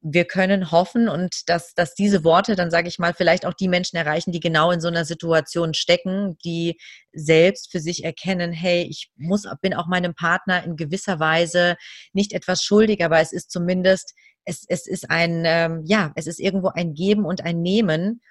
[0.00, 3.68] wir können hoffen und dass, dass diese Worte dann, sage ich mal, vielleicht auch die
[3.68, 6.78] Menschen erreichen, die genau in so einer Situation stecken, die
[7.12, 11.76] selbst für sich erkennen, hey, ich muss, bin auch meinem Partner in gewisser Weise
[12.12, 14.14] nicht etwas schuldig, aber es ist zumindest,
[14.44, 18.22] es, es ist ein, ähm, ja, es ist irgendwo ein Geben und ein Nehmen.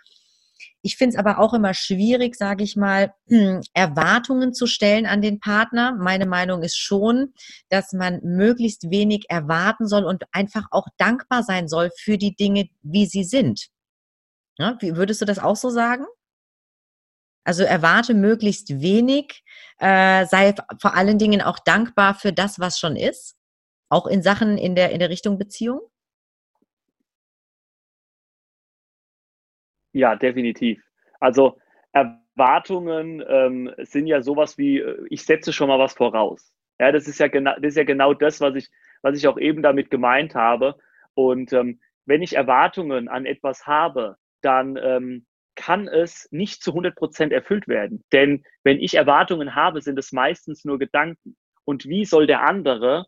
[0.82, 3.14] Ich finde es aber auch immer schwierig, sage ich mal,
[3.74, 5.94] Erwartungen zu stellen an den Partner.
[5.94, 7.34] Meine Meinung ist schon,
[7.70, 12.70] dass man möglichst wenig erwarten soll und einfach auch dankbar sein soll für die Dinge,
[12.84, 13.68] wie sie sind.
[14.58, 16.06] Ja, wie würdest du das auch so sagen?
[17.44, 19.44] Also erwarte möglichst wenig,
[19.80, 23.36] äh, sei vor allen Dingen auch dankbar für das, was schon ist,
[23.90, 25.80] auch in Sachen in der, in der Richtung Beziehung?
[29.98, 30.80] Ja, definitiv.
[31.20, 31.58] Also
[31.92, 36.54] Erwartungen ähm, sind ja sowas wie, äh, ich setze schon mal was voraus.
[36.80, 38.70] Ja, das ist ja genau, das ist ja genau das, was ich,
[39.02, 40.76] was ich auch eben damit gemeint habe.
[41.16, 45.26] Und ähm, wenn ich Erwartungen an etwas habe, dann ähm,
[45.56, 48.04] kann es nicht zu 100 Prozent erfüllt werden.
[48.14, 51.36] Denn wenn ich Erwartungen habe, sind es meistens nur Gedanken.
[51.66, 53.08] Und wie soll der andere,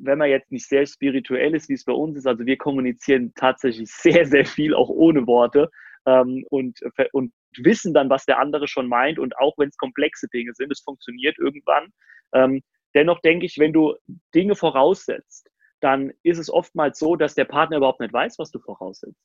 [0.00, 3.32] wenn man jetzt nicht sehr spirituell ist, wie es bei uns ist, also wir kommunizieren
[3.34, 5.70] tatsächlich sehr, sehr viel auch ohne Worte
[6.06, 6.80] ähm, und,
[7.12, 10.72] und wissen dann, was der andere schon meint und auch wenn es komplexe Dinge sind,
[10.72, 11.92] es funktioniert irgendwann.
[12.32, 12.62] Ähm,
[12.94, 13.94] dennoch denke ich, wenn du
[14.34, 15.48] Dinge voraussetzt,
[15.80, 19.16] dann ist es oftmals so, dass der Partner überhaupt nicht weiß, was du voraussetzt.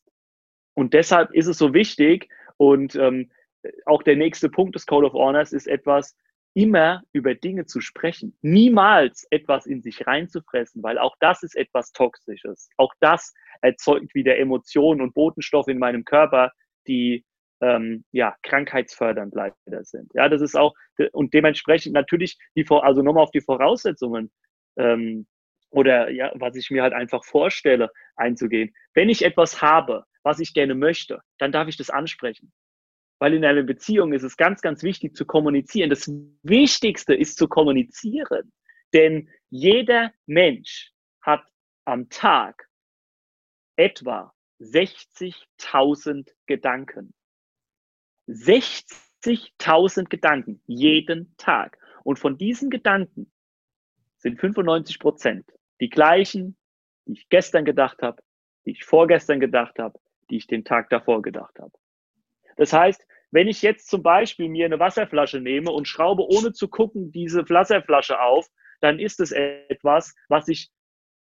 [0.75, 3.31] Und deshalb ist es so wichtig und ähm,
[3.85, 6.15] auch der nächste Punkt des Code of Honors ist etwas,
[6.53, 11.91] immer über Dinge zu sprechen, niemals etwas in sich reinzufressen, weil auch das ist etwas
[11.91, 12.69] Toxisches.
[12.77, 16.51] Auch das erzeugt wieder Emotionen und Botenstoffe in meinem Körper,
[16.87, 17.25] die
[17.61, 20.11] ähm, ja krankheitsfördernd leider sind.
[20.13, 20.73] Ja, das ist auch
[21.11, 24.31] und dementsprechend natürlich die also nochmal auf die Voraussetzungen
[24.77, 25.25] ähm,
[25.71, 28.73] oder ja, was ich mir halt einfach vorstelle, einzugehen.
[28.93, 32.51] Wenn ich etwas habe, was ich gerne möchte, dann darf ich das ansprechen.
[33.24, 35.89] Weil in einer Beziehung ist es ganz, ganz wichtig zu kommunizieren.
[35.89, 36.11] Das
[36.41, 38.51] Wichtigste ist zu kommunizieren.
[38.91, 41.41] Denn jeder Mensch hat
[41.86, 42.67] am Tag
[43.78, 47.13] etwa 60.000 Gedanken.
[48.28, 51.78] 60.000 Gedanken jeden Tag.
[52.03, 53.32] Und von diesen Gedanken
[54.17, 55.49] sind 95 Prozent
[55.80, 56.57] die gleichen,
[57.05, 58.21] die ich gestern gedacht habe,
[58.65, 59.97] die ich vorgestern gedacht habe,
[60.30, 61.71] die ich den Tag davor gedacht habe.
[62.57, 66.67] Das heißt, wenn ich jetzt zum Beispiel mir eine Wasserflasche nehme und schraube ohne zu
[66.67, 68.47] gucken diese Wasserflasche auf,
[68.79, 70.69] dann ist es etwas, was ich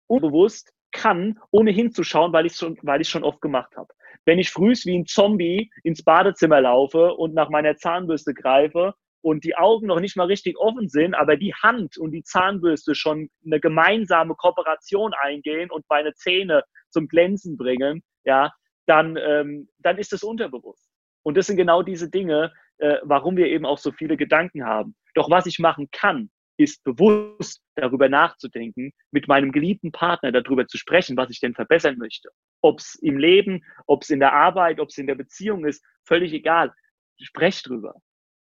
[0.08, 3.91] unbewusst kann, ohne hinzuschauen, weil ich es schon, oft gemacht habe.
[4.24, 9.43] Wenn ich frühs wie ein Zombie ins Badezimmer laufe und nach meiner Zahnbürste greife und
[9.43, 13.30] die Augen noch nicht mal richtig offen sind, aber die Hand und die Zahnbürste schon
[13.43, 18.53] eine gemeinsame Kooperation eingehen und meine Zähne zum Glänzen bringen, ja,
[18.86, 20.85] dann, ähm, dann ist es unterbewusst.
[21.26, 24.95] Und das sind genau diese Dinge, äh, warum wir eben auch so viele Gedanken haben.
[25.15, 30.78] Doch was ich machen kann, ist bewusst darüber nachzudenken, mit meinem geliebten Partner darüber zu
[30.78, 32.30] sprechen, was ich denn verbessern möchte.
[32.61, 35.84] Ob es im Leben, ob es in der Arbeit, ob es in der Beziehung ist,
[36.03, 36.71] völlig egal.
[37.19, 37.95] Sprecht drüber.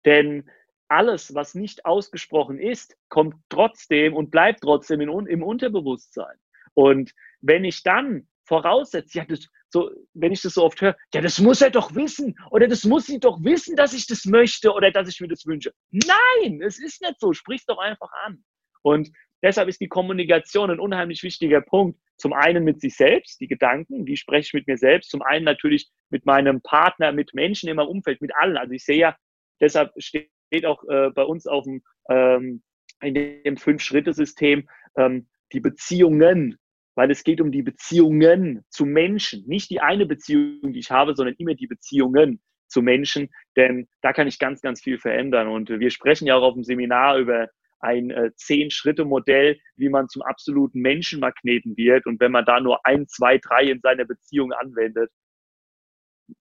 [0.05, 0.49] Denn
[0.89, 6.37] alles, was nicht ausgesprochen ist, kommt trotzdem und bleibt trotzdem in, im Unterbewusstsein.
[6.74, 11.21] Und wenn ich dann voraussetze, ja, das, so, wenn ich das so oft höre, ja,
[11.21, 14.73] das muss er doch wissen oder das muss sie doch wissen, dass ich das möchte
[14.73, 15.73] oder dass ich mir das wünsche.
[15.91, 17.33] Nein, es ist nicht so.
[17.33, 18.45] Sprich doch einfach an.
[18.83, 19.11] Und
[19.43, 21.99] deshalb ist die Kommunikation ein unheimlich wichtiger Punkt.
[22.17, 25.11] Zum einen mit sich selbst, die Gedanken, wie spreche ich mit mir selbst.
[25.11, 28.57] Zum einen natürlich mit meinem Partner, mit Menschen in meinem Umfeld, mit allen.
[28.57, 29.17] Also ich sehe ja,
[29.61, 30.31] deshalb steht
[30.65, 32.63] auch äh, bei uns auf dem, ähm,
[33.01, 36.59] in dem Fünf-Schritte-System ähm, die Beziehungen
[36.95, 39.45] weil es geht um die Beziehungen zu Menschen.
[39.47, 44.13] Nicht die eine Beziehung, die ich habe, sondern immer die Beziehungen zu Menschen, denn da
[44.13, 45.49] kann ich ganz, ganz viel verändern.
[45.49, 47.49] Und wir sprechen ja auch auf dem Seminar über
[47.81, 52.07] ein äh, Zehn-Schritte-Modell, wie man zum absoluten Menschenmagneten wird.
[52.07, 55.11] Und wenn man da nur ein, zwei, drei in seiner Beziehung anwendet,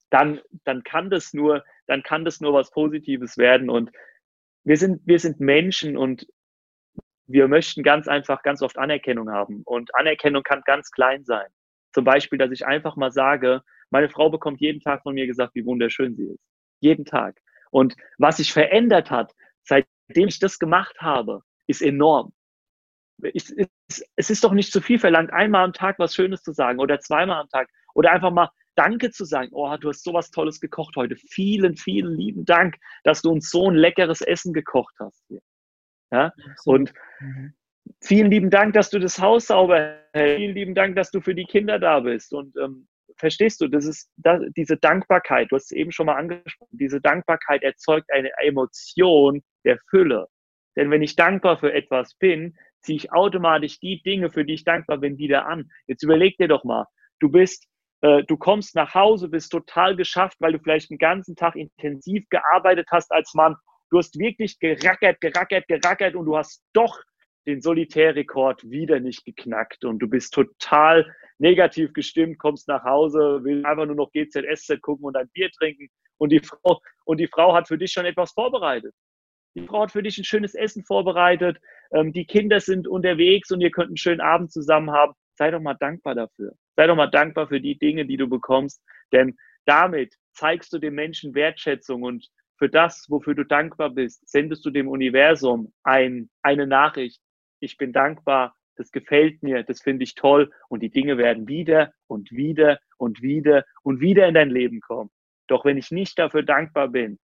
[0.09, 3.69] dann, dann kann das nur, dann kann das nur was Positives werden.
[3.69, 3.91] Und
[4.63, 6.25] wir sind, wir sind Menschen und
[7.27, 9.61] wir möchten ganz einfach ganz oft Anerkennung haben.
[9.65, 11.47] Und Anerkennung kann ganz klein sein.
[11.93, 15.55] Zum Beispiel, dass ich einfach mal sage, meine Frau bekommt jeden Tag von mir gesagt,
[15.55, 16.43] wie wunderschön sie ist.
[16.79, 17.39] Jeden Tag.
[17.71, 19.31] Und was sich verändert hat,
[19.63, 22.33] seitdem ich das gemacht habe, ist enorm.
[23.21, 23.45] Ich,
[23.87, 26.79] es, es ist doch nicht zu viel verlangt, einmal am Tag was Schönes zu sagen
[26.79, 29.49] oder zweimal am Tag oder einfach mal Danke zu sagen.
[29.53, 31.15] Oh, du hast sowas Tolles gekocht heute.
[31.15, 35.23] Vielen, vielen lieben Dank, dass du uns so ein leckeres Essen gekocht hast.
[36.13, 36.31] Ja?
[36.65, 37.53] Und mhm.
[38.01, 40.37] vielen lieben Dank, dass du das Haus sauber hältst.
[40.37, 42.33] Vielen lieben Dank, dass du für die Kinder da bist.
[42.33, 42.87] Und ähm,
[43.17, 47.01] verstehst du, das ist das, diese Dankbarkeit, du hast es eben schon mal angesprochen, diese
[47.01, 50.27] Dankbarkeit erzeugt eine Emotion der Fülle.
[50.75, 54.63] Denn wenn ich dankbar für etwas bin, ziehe ich automatisch die Dinge, für die ich
[54.63, 55.69] dankbar bin, wieder an.
[55.87, 56.85] Jetzt überleg dir doch mal,
[57.19, 57.65] du bist,
[58.01, 62.27] äh, du kommst nach Hause, bist total geschafft, weil du vielleicht den ganzen Tag intensiv
[62.29, 63.55] gearbeitet hast als Mann
[63.93, 66.99] Du hast wirklich gerackert, gerackert, gerackert und du hast doch
[67.45, 73.67] den Solitärrekord wieder nicht geknackt und du bist total negativ gestimmt, kommst nach Hause, willst
[73.67, 77.53] einfach nur noch GZSZ gucken und ein Bier trinken und die Frau, und die Frau
[77.53, 78.95] hat für dich schon etwas vorbereitet.
[79.53, 81.59] Die Frau hat für dich ein schönes Essen vorbereitet,
[81.91, 85.13] ähm, die Kinder sind unterwegs und ihr könnt einen schönen Abend zusammen haben.
[85.35, 86.53] Sei doch mal dankbar dafür.
[86.75, 88.81] Sei doch mal dankbar für die Dinge, die du bekommst,
[89.11, 89.37] denn
[89.67, 92.27] damit zeigst du dem Menschen Wertschätzung und
[92.63, 97.21] für das, wofür du dankbar bist, sendest du dem Universum ein, eine Nachricht.
[97.59, 101.91] Ich bin dankbar, das gefällt mir, das finde ich toll und die Dinge werden wieder
[102.07, 105.09] und wieder und wieder und wieder in dein Leben kommen.
[105.47, 107.19] Doch wenn ich nicht dafür dankbar bin,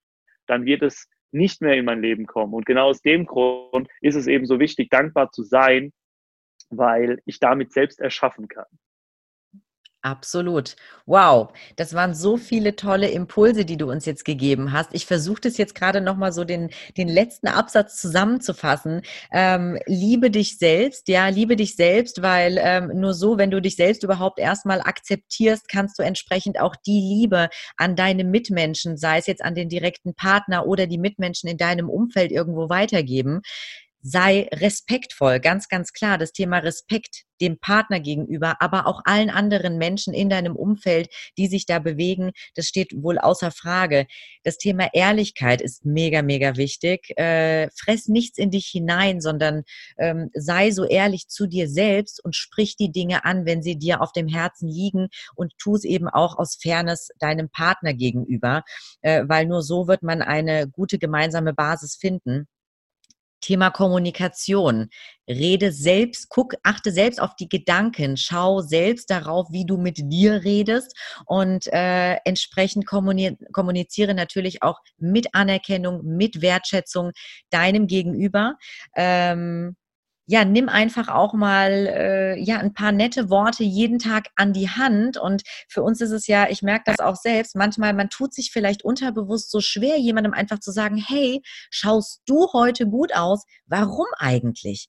[0.47, 2.55] dann wird es nicht mehr in mein Leben kommen.
[2.55, 5.93] Und genau aus dem Grund ist es eben so wichtig, dankbar zu sein,
[6.71, 8.65] weil ich damit selbst erschaffen kann.
[10.07, 10.77] Absolut.
[11.07, 14.91] Wow, das waren so viele tolle Impulse, die du uns jetzt gegeben hast.
[14.93, 19.03] Ich versuche das jetzt gerade nochmal so den, den letzten Absatz zusammenzufassen.
[19.33, 23.75] Ähm, liebe dich selbst, ja, liebe dich selbst, weil ähm, nur so, wenn du dich
[23.75, 29.27] selbst überhaupt erstmal akzeptierst, kannst du entsprechend auch die Liebe an deine Mitmenschen, sei es
[29.27, 33.41] jetzt an den direkten Partner oder die Mitmenschen in deinem Umfeld irgendwo weitergeben
[34.09, 36.17] sei respektvoll, ganz, ganz klar.
[36.17, 41.49] Das Thema Respekt dem Partner gegenüber, aber auch allen anderen Menschen in deinem Umfeld, die
[41.49, 44.07] sich da bewegen, das steht wohl außer Frage.
[44.45, 47.19] Das Thema Ehrlichkeit ist mega, mega wichtig.
[47.19, 49.65] Äh, fress nichts in dich hinein, sondern
[49.99, 54.01] ähm, sei so ehrlich zu dir selbst und sprich die Dinge an, wenn sie dir
[54.01, 58.63] auf dem Herzen liegen und tu es eben auch aus Fairness deinem Partner gegenüber,
[59.03, 62.47] äh, weil nur so wird man eine gute gemeinsame Basis finden.
[63.41, 64.89] Thema Kommunikation.
[65.29, 70.45] Rede selbst, guck, achte selbst auf die Gedanken, schau selbst darauf, wie du mit dir
[70.45, 77.13] redest und äh, entsprechend kommuniziere natürlich auch mit Anerkennung, mit Wertschätzung
[77.51, 78.55] deinem Gegenüber.
[78.97, 79.77] Ähm,
[80.27, 84.69] ja, nimm einfach auch mal äh, ja ein paar nette Worte jeden Tag an die
[84.69, 85.17] Hand.
[85.17, 88.51] Und für uns ist es ja, ich merke das auch selbst, manchmal, man tut sich
[88.53, 93.45] vielleicht unterbewusst so schwer, jemandem einfach zu sagen, hey, schaust du heute gut aus?
[93.67, 94.89] Warum eigentlich?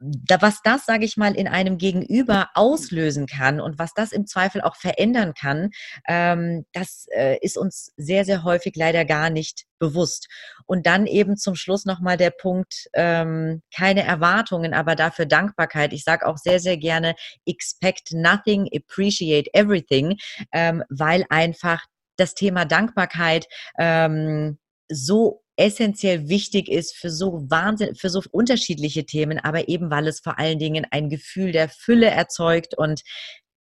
[0.00, 4.26] Da, was das, sage ich mal, in einem Gegenüber auslösen kann und was das im
[4.26, 5.70] Zweifel auch verändern kann,
[6.06, 10.28] ähm, das äh, ist uns sehr, sehr häufig leider gar nicht bewusst.
[10.66, 15.92] Und dann eben zum Schluss nochmal der Punkt, ähm, keine Erwartungen, aber dafür Dankbarkeit.
[15.92, 17.14] Ich sage auch sehr, sehr gerne,
[17.46, 20.16] expect nothing, appreciate everything,
[20.52, 21.84] ähm, weil einfach
[22.16, 23.46] das Thema Dankbarkeit
[23.78, 30.06] ähm, so essentiell wichtig ist für so Wahnsinn, für so unterschiedliche Themen, aber eben weil
[30.06, 33.02] es vor allen Dingen ein Gefühl der Fülle erzeugt und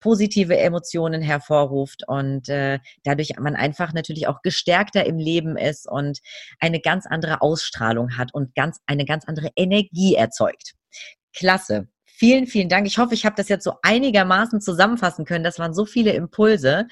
[0.02, 6.20] positive Emotionen hervorruft und äh, dadurch man einfach natürlich auch gestärkter im Leben ist und
[6.60, 10.74] eine ganz andere Ausstrahlung hat und ganz eine ganz andere Energie erzeugt.
[11.34, 11.88] Klasse.
[12.06, 12.86] Vielen, vielen Dank.
[12.86, 15.44] Ich hoffe, ich habe das jetzt so einigermaßen zusammenfassen können.
[15.44, 16.88] Das waren so viele Impulse.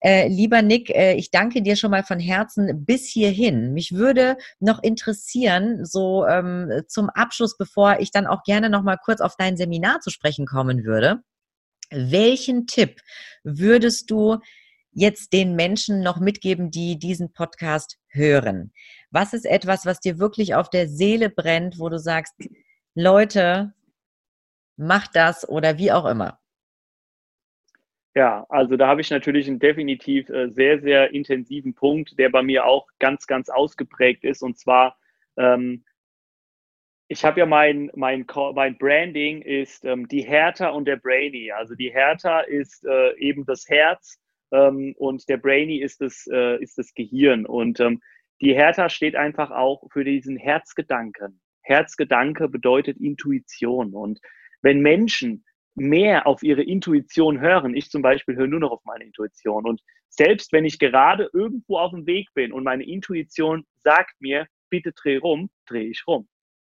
[0.00, 3.72] Äh, lieber Nick, äh, ich danke dir schon mal von Herzen bis hierhin.
[3.72, 8.96] Mich würde noch interessieren, so ähm, zum Abschluss, bevor ich dann auch gerne noch mal
[8.96, 11.22] kurz auf dein Seminar zu sprechen kommen würde.
[11.90, 13.00] Welchen Tipp
[13.44, 14.38] würdest du
[14.92, 18.72] jetzt den Menschen noch mitgeben, die diesen Podcast hören?
[19.10, 22.34] Was ist etwas, was dir wirklich auf der Seele brennt, wo du sagst,
[22.94, 23.72] Leute,
[24.76, 26.38] macht das oder wie auch immer?
[28.18, 32.42] Ja, also da habe ich natürlich einen definitiv äh, sehr, sehr intensiven Punkt, der bei
[32.42, 34.42] mir auch ganz, ganz ausgeprägt ist.
[34.42, 34.98] Und zwar,
[35.36, 35.84] ähm,
[37.06, 41.52] ich habe ja mein, mein, mein Branding ist ähm, die Hertha und der Brainy.
[41.52, 44.18] Also die Hertha ist äh, eben das Herz
[44.50, 47.46] ähm, und der Brainy ist das, äh, ist das Gehirn.
[47.46, 48.00] Und ähm,
[48.40, 51.40] die Hertha steht einfach auch für diesen Herzgedanken.
[51.62, 53.94] Herzgedanke bedeutet Intuition.
[53.94, 54.18] Und
[54.60, 55.44] wenn Menschen
[55.80, 57.74] mehr auf ihre Intuition hören.
[57.74, 59.66] Ich zum Beispiel höre nur noch auf meine Intuition.
[59.66, 64.46] Und selbst wenn ich gerade irgendwo auf dem Weg bin und meine Intuition sagt mir,
[64.70, 66.28] bitte dreh rum, drehe ich rum.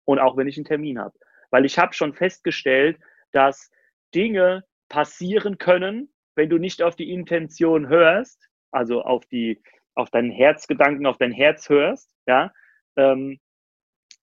[0.06, 1.18] Und auch wenn ich einen Termin habe.
[1.52, 3.00] Weil ich habe schon festgestellt,
[3.32, 3.72] dass
[4.14, 9.62] Dinge passieren können, wenn du nicht auf die Intention hörst, also auf die,
[9.96, 12.52] auf deinen Herzgedanken, auf dein Herz hörst, ja,
[12.96, 13.40] ähm,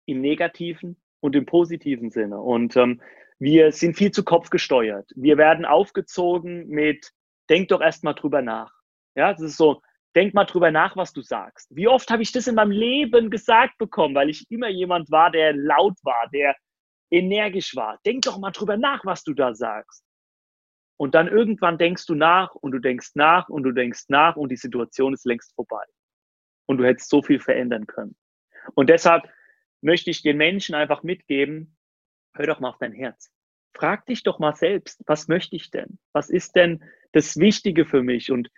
[0.07, 2.41] im negativen und im positiven Sinne.
[2.41, 3.01] Und ähm,
[3.39, 5.11] wir sind viel zu kopfgesteuert.
[5.15, 7.11] Wir werden aufgezogen mit,
[7.51, 8.73] denk doch erst mal drüber nach.
[9.15, 9.83] Ja, das ist so,
[10.15, 11.69] denk mal drüber nach, was du sagst.
[11.75, 15.31] Wie oft habe ich das in meinem Leben gesagt bekommen, weil ich immer jemand war,
[15.31, 16.57] der laut war, der
[17.11, 17.99] energisch war.
[18.05, 20.03] Denk doch mal drüber nach, was du da sagst.
[20.99, 24.51] Und dann irgendwann denkst du nach und du denkst nach und du denkst nach und
[24.51, 25.85] die Situation ist längst vorbei.
[26.67, 28.17] Und du hättest so viel verändern können.
[28.75, 29.29] Und deshalb
[29.83, 31.76] möchte ich den Menschen einfach mitgeben,
[32.37, 33.31] hör doch mal auf dein Herz.
[33.75, 35.99] Frag dich doch mal selbst, was möchte ich denn?
[36.13, 36.83] Was ist denn
[37.13, 38.31] das Wichtige für mich?
[38.31, 38.49] Und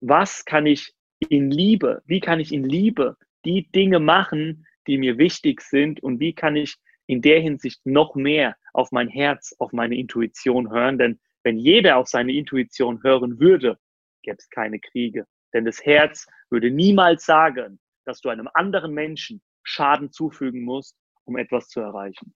[0.00, 0.94] was kann ich
[1.28, 6.02] in Liebe, wie kann ich in Liebe die Dinge machen, die mir wichtig sind?
[6.02, 6.76] Und wie kann ich
[7.06, 10.98] in der Hinsicht noch mehr auf mein Herz, auf meine Intuition hören?
[10.98, 13.78] Denn wenn jeder auf seine Intuition hören würde,
[14.22, 15.26] gäbe es keine Kriege.
[15.54, 21.36] Denn das Herz würde niemals sagen, dass du einem anderen Menschen Schaden zufügen musst, um
[21.36, 22.34] etwas zu erreichen.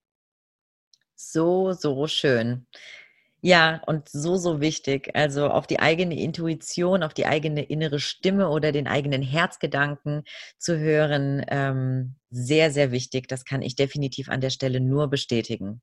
[1.22, 2.66] So, so schön.
[3.42, 5.10] Ja, und so, so wichtig.
[5.14, 10.24] Also auf die eigene Intuition, auf die eigene innere Stimme oder den eigenen Herzgedanken
[10.58, 13.28] zu hören, ähm, sehr, sehr wichtig.
[13.28, 15.82] Das kann ich definitiv an der Stelle nur bestätigen.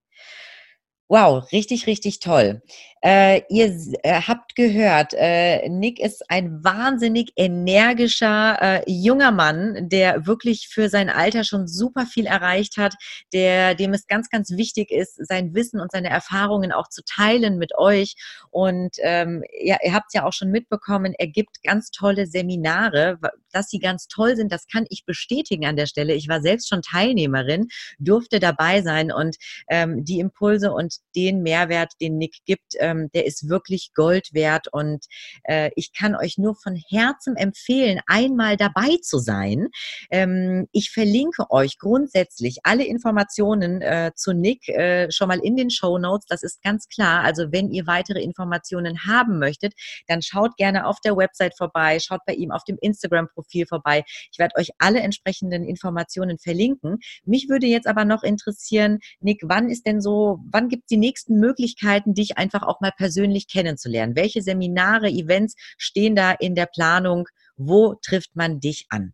[1.10, 2.62] Wow, richtig, richtig toll.
[3.02, 10.26] Äh, ihr äh, habt gehört, äh, Nick ist ein wahnsinnig energischer äh, junger Mann, der
[10.26, 12.96] wirklich für sein Alter schon super viel erreicht hat,
[13.32, 17.58] der, dem es ganz, ganz wichtig ist, sein Wissen und seine Erfahrungen auch zu teilen
[17.58, 18.16] mit euch.
[18.50, 23.18] Und ähm, ja, ihr habt es ja auch schon mitbekommen, er gibt ganz tolle Seminare.
[23.58, 26.14] Dass sie ganz toll sind, das kann ich bestätigen an der Stelle.
[26.14, 29.36] Ich war selbst schon Teilnehmerin, durfte dabei sein und
[29.68, 34.68] ähm, die Impulse und den Mehrwert, den Nick gibt, ähm, der ist wirklich Gold wert.
[34.72, 35.06] Und
[35.46, 39.70] äh, ich kann euch nur von Herzen empfehlen, einmal dabei zu sein.
[40.12, 45.72] Ähm, ich verlinke euch grundsätzlich alle Informationen äh, zu Nick äh, schon mal in den
[45.72, 46.28] Show Notes.
[46.28, 47.24] Das ist ganz klar.
[47.24, 49.74] Also wenn ihr weitere Informationen haben möchtet,
[50.06, 54.04] dann schaut gerne auf der Website vorbei, schaut bei ihm auf dem Instagram-Profil vorbei.
[54.32, 57.00] Ich werde euch alle entsprechenden Informationen verlinken.
[57.26, 60.98] Mich würde jetzt aber noch interessieren, Nick, wann ist denn so, wann gibt es die
[60.98, 64.16] nächsten Möglichkeiten, dich einfach auch mal persönlich kennenzulernen?
[64.16, 67.28] Welche Seminare, Events stehen da in der Planung?
[67.56, 69.14] Wo trifft man dich an?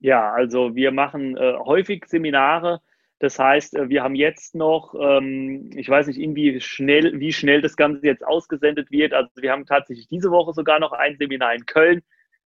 [0.00, 2.80] Ja, also wir machen äh, häufig Seminare.
[3.18, 7.62] Das heißt, äh, wir haben jetzt noch, ähm, ich weiß nicht, irgendwie schnell, wie schnell
[7.62, 9.14] das Ganze jetzt ausgesendet wird.
[9.14, 12.02] Also wir haben tatsächlich diese Woche sogar noch ein Seminar in Köln,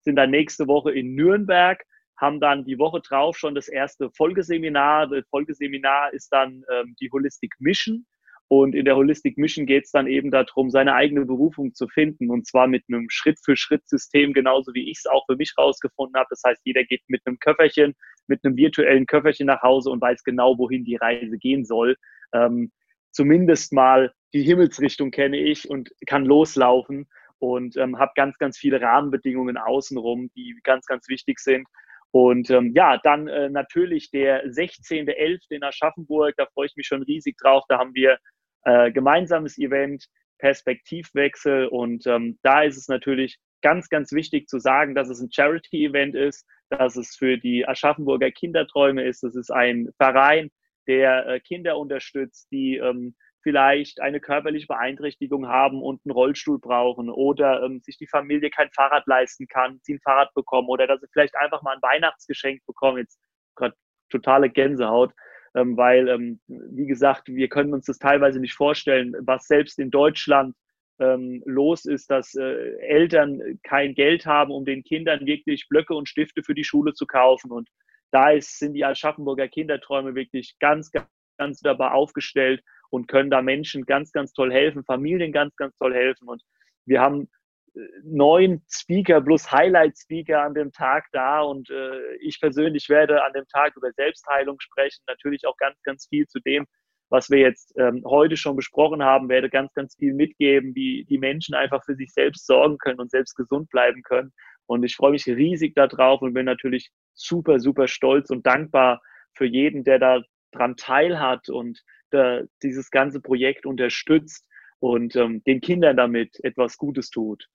[0.07, 1.85] sind dann nächste Woche in Nürnberg
[2.17, 5.09] haben dann die Woche drauf schon das erste Folgeseminar.
[5.09, 8.07] Das Folgeseminar ist dann ähm, die Holistic Mission.
[8.49, 12.31] Und in der Holistic Mission geht es dann eben darum, seine eigene Berufung zu finden.
[12.31, 16.29] Und zwar mit einem Schritt-für-Schritt-System, genauso wie ich es auch für mich rausgefunden habe.
[16.31, 17.95] Das heißt, jeder geht mit einem Köfferchen,
[18.29, 21.97] mit einem virtuellen Köfferchen nach Hause und weiß genau, wohin die Reise gehen soll.
[22.33, 22.71] Ähm,
[23.11, 27.09] zumindest mal die Himmelsrichtung kenne ich und kann loslaufen
[27.39, 31.67] und ähm, habe ganz, ganz viele Rahmenbedingungen außenrum, die ganz, ganz wichtig sind.
[32.11, 35.39] Und ähm, ja, dann äh, natürlich der 16.11.
[35.51, 37.65] in Aschaffenburg, da freue ich mich schon riesig drauf.
[37.69, 38.19] Da haben wir
[38.65, 40.07] äh, gemeinsames Event,
[40.39, 45.33] Perspektivwechsel und ähm, da ist es natürlich ganz, ganz wichtig zu sagen, dass es ein
[45.33, 49.25] Charity-Event ist, dass es für die Aschaffenburger Kinderträume ist.
[49.25, 50.51] Es ist ein Verein,
[50.87, 53.15] der äh, Kinder unterstützt, die ähm,
[53.47, 58.73] vielleicht eine körperliche Beeinträchtigung haben und einen Rollstuhl brauchen oder ähm, sich die Familie kein
[58.73, 62.67] Fahrrad leisten kann, sie ein Fahrrad bekommen oder dass sie vielleicht einfach mal ein Weihnachtsgeschenk
[62.67, 62.99] bekommen.
[62.99, 63.21] Jetzt
[63.55, 63.77] gerade
[64.11, 65.13] totale Gänsehaut,
[65.55, 69.93] ähm, weil, ähm, wie gesagt, wir können uns das teilweise nicht vorstellen, was selbst in
[69.93, 70.57] Deutschland
[70.99, 76.09] ähm, los ist, dass äh, Eltern kein Geld haben, um den Kindern wirklich Blöcke und
[76.09, 77.53] Stifte für die Schule zu kaufen.
[77.53, 77.69] Und
[78.11, 81.07] da ist, sind die Aschaffenburger Kinderträume wirklich ganz, ganz,
[81.39, 85.95] ganz dabei aufgestellt und können da Menschen ganz, ganz toll helfen, Familien ganz, ganz toll
[85.95, 86.29] helfen.
[86.29, 86.43] Und
[86.87, 87.29] wir haben
[87.75, 93.33] äh, neun Speaker plus Highlight-Speaker an dem Tag da und äh, ich persönlich werde an
[93.33, 96.67] dem Tag über Selbstheilung sprechen, natürlich auch ganz, ganz viel zu dem,
[97.09, 101.19] was wir jetzt ähm, heute schon besprochen haben, werde ganz, ganz viel mitgeben, wie die
[101.19, 104.33] Menschen einfach für sich selbst sorgen können und selbst gesund bleiben können.
[104.67, 109.01] Und ich freue mich riesig darauf und bin natürlich super, super stolz und dankbar
[109.35, 110.23] für jeden, der da
[110.53, 111.81] dran teilhat und
[112.13, 114.47] äh, dieses ganze Projekt unterstützt
[114.81, 117.47] und ähm, den Kindern damit etwas Gutes tut.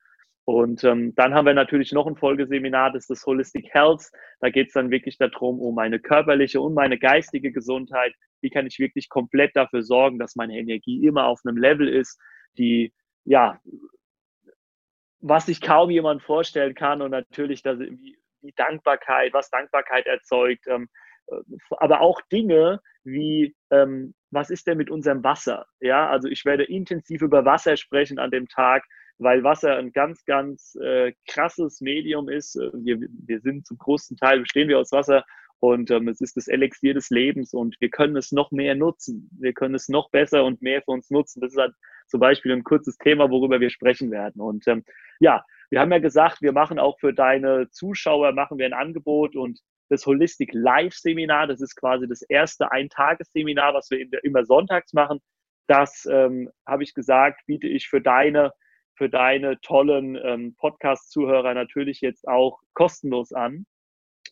[0.46, 4.10] Und ähm, dann haben wir natürlich noch ein Folgeseminar, das ist das Holistic Health.
[4.40, 8.14] Da geht es dann wirklich darum, um meine körperliche und meine geistige Gesundheit.
[8.42, 12.20] Wie kann ich wirklich komplett dafür sorgen, dass meine Energie immer auf einem Level ist,
[12.58, 12.92] die,
[13.24, 13.60] ja,
[15.20, 20.66] was sich kaum jemand vorstellen kann und natürlich, dass, wie, wie Dankbarkeit, was Dankbarkeit erzeugt,
[20.68, 20.90] ähm,
[21.28, 21.36] äh,
[21.78, 25.66] aber auch Dinge wie ähm, was ist denn mit unserem Wasser?
[25.80, 28.86] Ja, also ich werde intensiv über Wasser sprechen an dem Tag,
[29.18, 32.56] weil Wasser ein ganz, ganz äh, krasses Medium ist.
[32.56, 35.24] Äh, wir, wir sind zum großen Teil, bestehen wir aus Wasser
[35.62, 39.30] und ähm, es ist das Elixier des Lebens und wir können es noch mehr nutzen.
[39.40, 41.40] Wir können es noch besser und mehr für uns nutzen.
[41.40, 41.76] Das ist halt
[42.08, 44.42] zum Beispiel ein kurzes Thema, worüber wir sprechen werden.
[44.42, 44.84] Und ähm,
[45.20, 49.36] ja, wir haben ja gesagt, wir machen auch für deine Zuschauer, machen wir ein Angebot
[49.36, 49.60] und
[49.92, 51.48] das Holistic Live Seminar.
[51.48, 55.20] Das ist quasi das erste Eintagesseminar, was wir der, immer sonntags machen.
[55.68, 58.54] Das ähm, habe ich gesagt, biete ich für deine,
[58.96, 63.66] für deine tollen ähm, Podcast-Zuhörer natürlich jetzt auch kostenlos an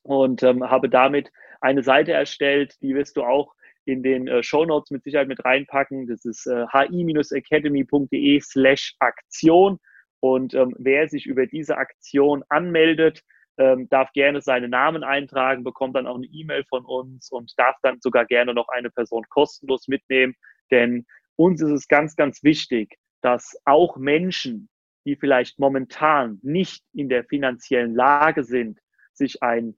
[0.03, 1.29] und ähm, habe damit
[1.59, 3.53] eine Seite erstellt, die wirst du auch
[3.83, 6.07] in den äh, Show Notes mit Sicherheit mit reinpacken.
[6.07, 9.77] Das ist äh, hi-academy.de slash Aktion.
[10.21, 13.23] Und ähm, wer sich über diese Aktion anmeldet,
[13.59, 17.75] ähm, darf gerne seinen Namen eintragen, bekommt dann auch eine E-Mail von uns und darf
[17.83, 20.33] dann sogar gerne noch eine Person kostenlos mitnehmen.
[20.71, 21.05] Denn
[21.35, 24.69] uns ist es ganz, ganz wichtig, dass auch Menschen,
[25.05, 28.79] die vielleicht momentan nicht in der finanziellen Lage sind,
[29.13, 29.75] sich ein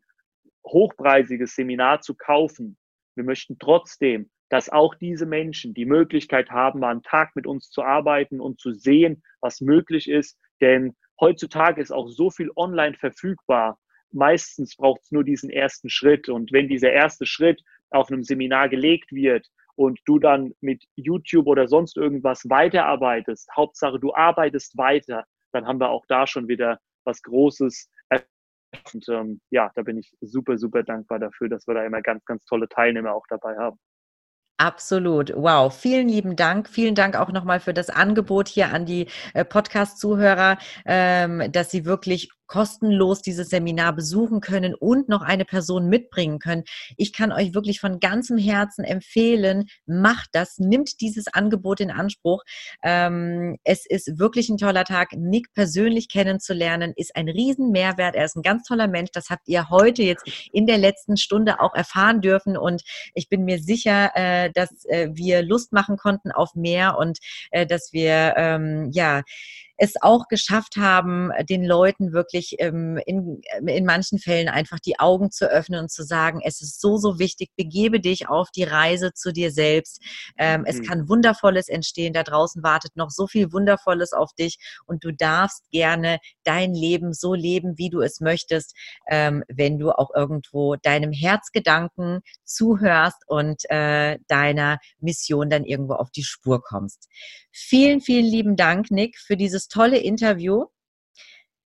[0.66, 2.78] hochpreisiges Seminar zu kaufen,
[3.16, 7.70] wir möchten trotzdem, dass auch diese Menschen die Möglichkeit haben, mal einen Tag mit uns
[7.70, 10.38] zu arbeiten und zu sehen, was möglich ist.
[10.60, 13.80] Denn heutzutage ist auch so viel online verfügbar.
[14.12, 16.28] Meistens braucht es nur diesen ersten Schritt.
[16.28, 17.62] Und wenn dieser erste Schritt
[17.92, 24.00] auf einem Seminar gelegt wird und du dann mit YouTube oder sonst irgendwas weiterarbeitest, Hauptsache
[24.00, 27.90] du arbeitest weiter, dann haben wir auch da schon wieder was Großes
[28.94, 32.24] und ähm, ja, da bin ich super, super dankbar dafür, dass wir da immer ganz,
[32.26, 33.78] ganz tolle Teilnehmer auch dabei haben.
[34.62, 35.34] Absolut.
[35.36, 35.74] Wow.
[35.76, 36.70] Vielen lieben Dank.
[36.70, 41.86] Vielen Dank auch nochmal für das Angebot hier an die äh, Podcast-Zuhörer, ähm, dass sie
[41.86, 46.66] wirklich kostenlos dieses Seminar besuchen können und noch eine Person mitbringen können.
[46.98, 52.44] Ich kann euch wirklich von ganzem Herzen empfehlen, macht das, nimmt dieses Angebot in Anspruch.
[52.84, 55.14] Ähm, es ist wirklich ein toller Tag.
[55.14, 58.16] Nick persönlich kennenzulernen, ist ein Riesenmehrwert.
[58.16, 59.12] Er ist ein ganz toller Mensch.
[59.14, 62.58] Das habt ihr heute jetzt in der letzten Stunde auch erfahren dürfen.
[62.58, 62.82] Und
[63.14, 67.20] ich bin mir sicher, äh, dass äh, wir Lust machen konnten auf mehr und
[67.52, 69.22] äh, dass wir, ähm, ja,
[69.82, 75.32] es auch geschafft haben, den Leuten wirklich ähm, in, in manchen Fällen einfach die Augen
[75.32, 79.12] zu öffnen und zu sagen, es ist so, so wichtig, begebe dich auf die Reise
[79.16, 80.00] zu dir selbst.
[80.38, 80.66] Ähm, mhm.
[80.68, 82.14] Es kann Wundervolles entstehen.
[82.14, 87.12] Da draußen wartet noch so viel Wundervolles auf dich und du darfst gerne dein Leben
[87.12, 88.76] so leben, wie du es möchtest,
[89.10, 96.12] ähm, wenn du auch irgendwo deinem Herzgedanken zuhörst und äh, deiner Mission dann irgendwo auf
[96.12, 97.08] die Spur kommst.
[97.52, 100.66] Vielen, vielen lieben Dank, Nick, für dieses tolle Interview.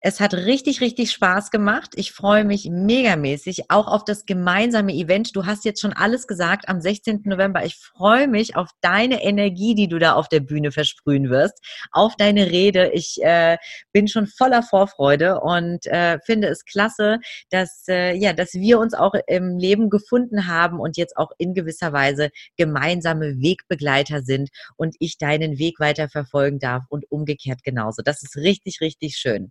[0.06, 1.92] Es hat richtig, richtig Spaß gemacht.
[1.96, 5.34] Ich freue mich megamäßig auch auf das gemeinsame Event.
[5.34, 7.22] Du hast jetzt schon alles gesagt am 16.
[7.24, 7.64] November.
[7.64, 11.58] Ich freue mich auf deine Energie, die du da auf der Bühne versprühen wirst,
[11.90, 12.90] auf deine Rede.
[12.92, 13.56] Ich äh,
[13.92, 18.92] bin schon voller Vorfreude und äh, finde es klasse, dass, äh, ja, dass wir uns
[18.92, 22.28] auch im Leben gefunden haben und jetzt auch in gewisser Weise
[22.58, 28.02] gemeinsame Wegbegleiter sind und ich deinen Weg weiter verfolgen darf und umgekehrt genauso.
[28.02, 29.50] Das ist richtig, richtig schön.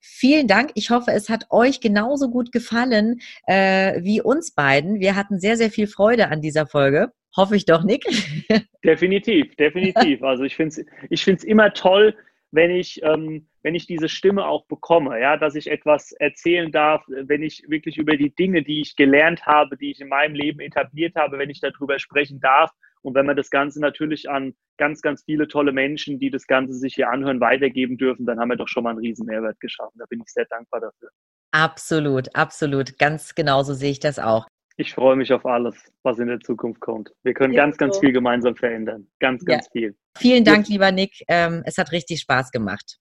[0.00, 0.72] Vielen Dank.
[0.74, 4.98] Ich hoffe, es hat euch genauso gut gefallen äh, wie uns beiden.
[4.98, 7.12] Wir hatten sehr, sehr viel Freude an dieser Folge.
[7.36, 8.04] Hoffe ich doch, Nick.
[8.84, 10.22] Definitiv, definitiv.
[10.22, 12.16] Also ich finde es ich find's immer toll,
[12.50, 17.04] wenn ich, ähm, wenn ich diese Stimme auch bekomme, ja, dass ich etwas erzählen darf,
[17.06, 20.60] wenn ich wirklich über die Dinge, die ich gelernt habe, die ich in meinem Leben
[20.60, 22.72] etabliert habe, wenn ich darüber sprechen darf
[23.02, 26.74] und wenn wir das Ganze natürlich an ganz, ganz viele tolle Menschen, die das Ganze
[26.74, 29.98] sich hier anhören, weitergeben dürfen, dann haben wir doch schon mal einen riesen Mehrwert geschaffen.
[29.98, 31.10] Da bin ich sehr dankbar dafür.
[31.50, 32.98] Absolut, absolut.
[32.98, 34.46] Ganz genauso sehe ich das auch.
[34.76, 35.74] Ich freue mich auf alles,
[36.04, 37.10] was in der Zukunft kommt.
[37.24, 37.78] Wir können ja, ganz, so.
[37.80, 39.08] ganz viel gemeinsam verändern.
[39.18, 39.70] Ganz, ganz ja.
[39.72, 39.96] viel.
[40.16, 41.24] Vielen Dank, lieber Nick.
[41.26, 42.98] Ähm, es hat richtig Spaß gemacht.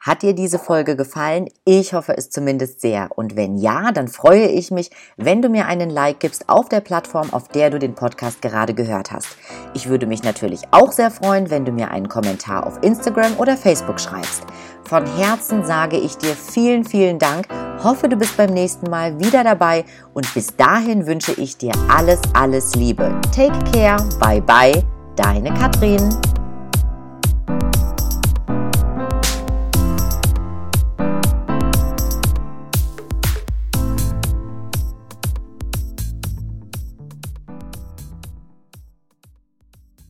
[0.00, 1.48] Hat dir diese Folge gefallen?
[1.64, 3.08] Ich hoffe es zumindest sehr.
[3.16, 6.80] Und wenn ja, dann freue ich mich, wenn du mir einen Like gibst auf der
[6.80, 9.36] Plattform, auf der du den Podcast gerade gehört hast.
[9.74, 13.56] Ich würde mich natürlich auch sehr freuen, wenn du mir einen Kommentar auf Instagram oder
[13.56, 14.44] Facebook schreibst.
[14.84, 17.46] Von Herzen sage ich dir vielen, vielen Dank.
[17.82, 19.84] Hoffe, du bist beim nächsten Mal wieder dabei
[20.14, 23.20] und bis dahin wünsche ich dir alles, alles Liebe.
[23.34, 23.98] Take care.
[24.20, 24.84] Bye bye.
[25.16, 26.08] Deine Katrin.